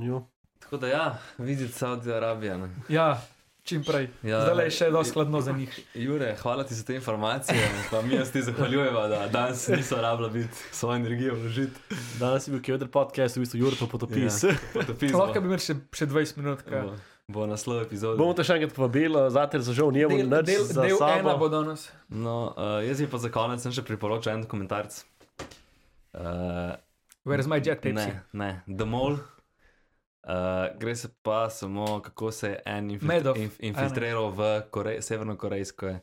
Jo. 0.07 0.25
Tako 0.59 0.77
da 0.81 0.87
ja, 0.87 1.05
videti 1.37 1.73
Saudija 1.73 2.17
Arabija. 2.17 2.57
ne. 2.57 2.69
Ja, 2.89 3.21
čim 3.67 3.83
prej. 3.83 4.07
Ja, 4.23 4.39
Zdaj 4.47 4.65
je 4.65 4.71
še 4.71 4.87
dosti 4.95 5.11
skladno 5.11 5.41
za 5.43 5.51
njih. 5.51 5.73
Jure, 5.93 6.31
hvala 6.39 6.63
ti 6.63 6.75
za 6.75 6.85
te 6.87 6.95
informacije. 6.95 7.59
Pa 7.91 8.01
mi 8.01 8.15
jaz 8.15 8.31
ti 8.31 8.41
zahvaljujeva, 8.41 9.07
da 9.11 9.19
danes 9.27 9.67
niso 9.67 9.99
rabila 10.01 10.29
biti 10.31 10.55
svojo 10.71 10.95
energijo 10.95 11.35
vložiti. 11.35 11.75
Danes 12.19 12.47
je 12.47 12.55
bil 12.55 12.63
Kevdr 12.63 12.87
podcast, 12.87 13.37
v 13.37 13.43
bistvu 13.43 13.59
Jurto 13.59 13.87
potopis. 13.91 14.43
Ja. 14.43 14.55
Potopizmo. 14.73 15.19
Lahko 15.19 15.43
bi 15.43 15.51
imeli 15.51 15.63
še, 15.63 15.75
še 15.91 16.07
20 16.07 16.39
minut. 16.39 16.63
Bo, 16.71 16.95
bo 17.27 17.47
naslov 17.51 17.83
epizode. 17.83 18.15
Bomo 18.21 18.31
te 18.37 18.47
še 18.47 18.55
enkrat 18.55 18.75
povabili, 18.77 19.27
zate 19.35 19.59
za 19.59 19.75
žal 19.75 19.91
nijemo 19.91 20.15
Del, 20.15 20.31
nič 20.31 20.47
del, 20.47 20.65
za 20.71 20.87
del 20.87 21.03
ena 21.11 21.35
bo 21.35 21.51
danes. 21.51 21.89
No, 22.07 22.53
uh, 22.55 22.79
jaz 22.87 23.03
bi 23.03 23.11
pa 23.11 23.19
za 23.19 23.31
konec 23.35 23.67
še 23.67 23.83
priporočil 23.83 24.37
en 24.37 24.47
dokumentarc. 24.47 25.03
Uh, 26.15 26.79
Where's 27.27 27.51
my 27.51 27.59
jet 27.59 27.83
Pepsi? 27.83 28.07
ne, 28.07 28.23
ne, 28.31 28.51
The 28.71 28.87
Mole. 28.87 29.19
Uh, 30.27 30.33
gre 30.75 30.91
se 30.93 31.07
pa 31.21 31.49
samo, 31.49 32.01
kako 32.01 32.31
se 32.31 32.49
je 32.49 32.61
en 32.67 32.89
infil 32.91 33.07
Madoff. 33.07 33.39
inf 33.39 33.55
infiltriral 33.61 34.29
v 34.29 34.41
Korej 34.69 34.99
severno-korejsko. 35.01 35.93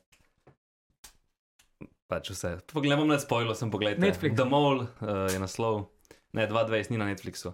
Pač 2.06 2.30
vse. 2.30 2.54
Poglej, 2.68 2.96
bom 2.96 3.04
ne 3.06 3.16
spojil, 3.16 3.52
sem 3.52 3.68
pogledal. 3.68 4.00
Netflix. 4.00 4.32
The 4.34 4.44
Mole 4.46 4.86
uh, 4.98 5.28
je 5.28 5.38
naslov. 5.38 5.88
Ne, 6.32 6.46
2-20 6.46 6.90
ni 6.90 6.96
na 6.96 7.06
Netflixu. 7.06 7.52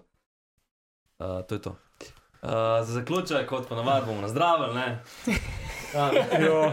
Uh, 1.17 1.43
to 1.43 1.55
je 1.55 1.61
to. 1.61 1.71
Uh, 2.41 2.49
za 2.81 2.93
zaključek, 2.93 3.45
kot 3.45 3.67
ponavadi, 3.67 4.05
bomo 4.05 4.21
nazdravili. 4.21 4.73
ne? 4.73 4.87
Jo. 6.39 6.71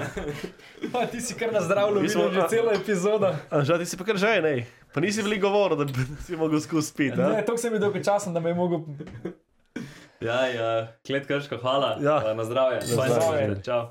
A, 0.93 1.07
ti 1.07 1.19
si 1.19 1.35
kar 1.35 1.51
na 1.51 1.59
zdravlju, 1.61 2.01
Mi 2.01 2.09
smo- 2.09 2.23
videl 2.25 2.39
že 2.39 2.49
celo 2.49 2.71
epizodo. 2.73 3.35
Žal 3.53 3.79
ti 3.79 3.87
si 3.87 3.97
pa 3.97 4.05
kar 4.05 4.15
že, 4.15 4.39
ne. 4.39 4.63
Pa 4.89 5.01
nisi 5.01 5.19
veliko 5.21 5.51
govoril, 5.51 5.75
da 5.77 5.85
bi 5.85 5.93
si 6.23 6.37
mogel 6.37 6.61
skozi 6.61 6.87
spiti. 6.87 7.19
Ne, 7.19 7.29
Ne? 7.29 7.43
to 7.43 7.57
se 7.57 7.67
mi 7.67 7.79
dolgo 7.79 7.99
časa, 7.99 8.31
da 8.31 8.39
me 8.39 8.51
je 8.51 8.55
mogel. 8.55 8.87
Ja, 10.21 10.47
ja, 10.47 10.99
klet 11.07 11.27
krško, 11.27 11.57
hvala. 11.63 11.99
Ja. 12.03 12.17
Uh, 12.17 12.37
na 12.37 12.45
zdravje. 12.45 12.81
Na 12.97 13.09
zdravje. 13.09 13.63
Čau. 13.65 13.87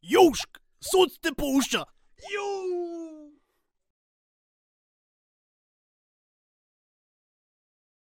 Južk, 0.00 0.60
sod 0.80 1.16
te 1.20 1.32
pušča. 1.36 1.84
Južk. 2.34 2.97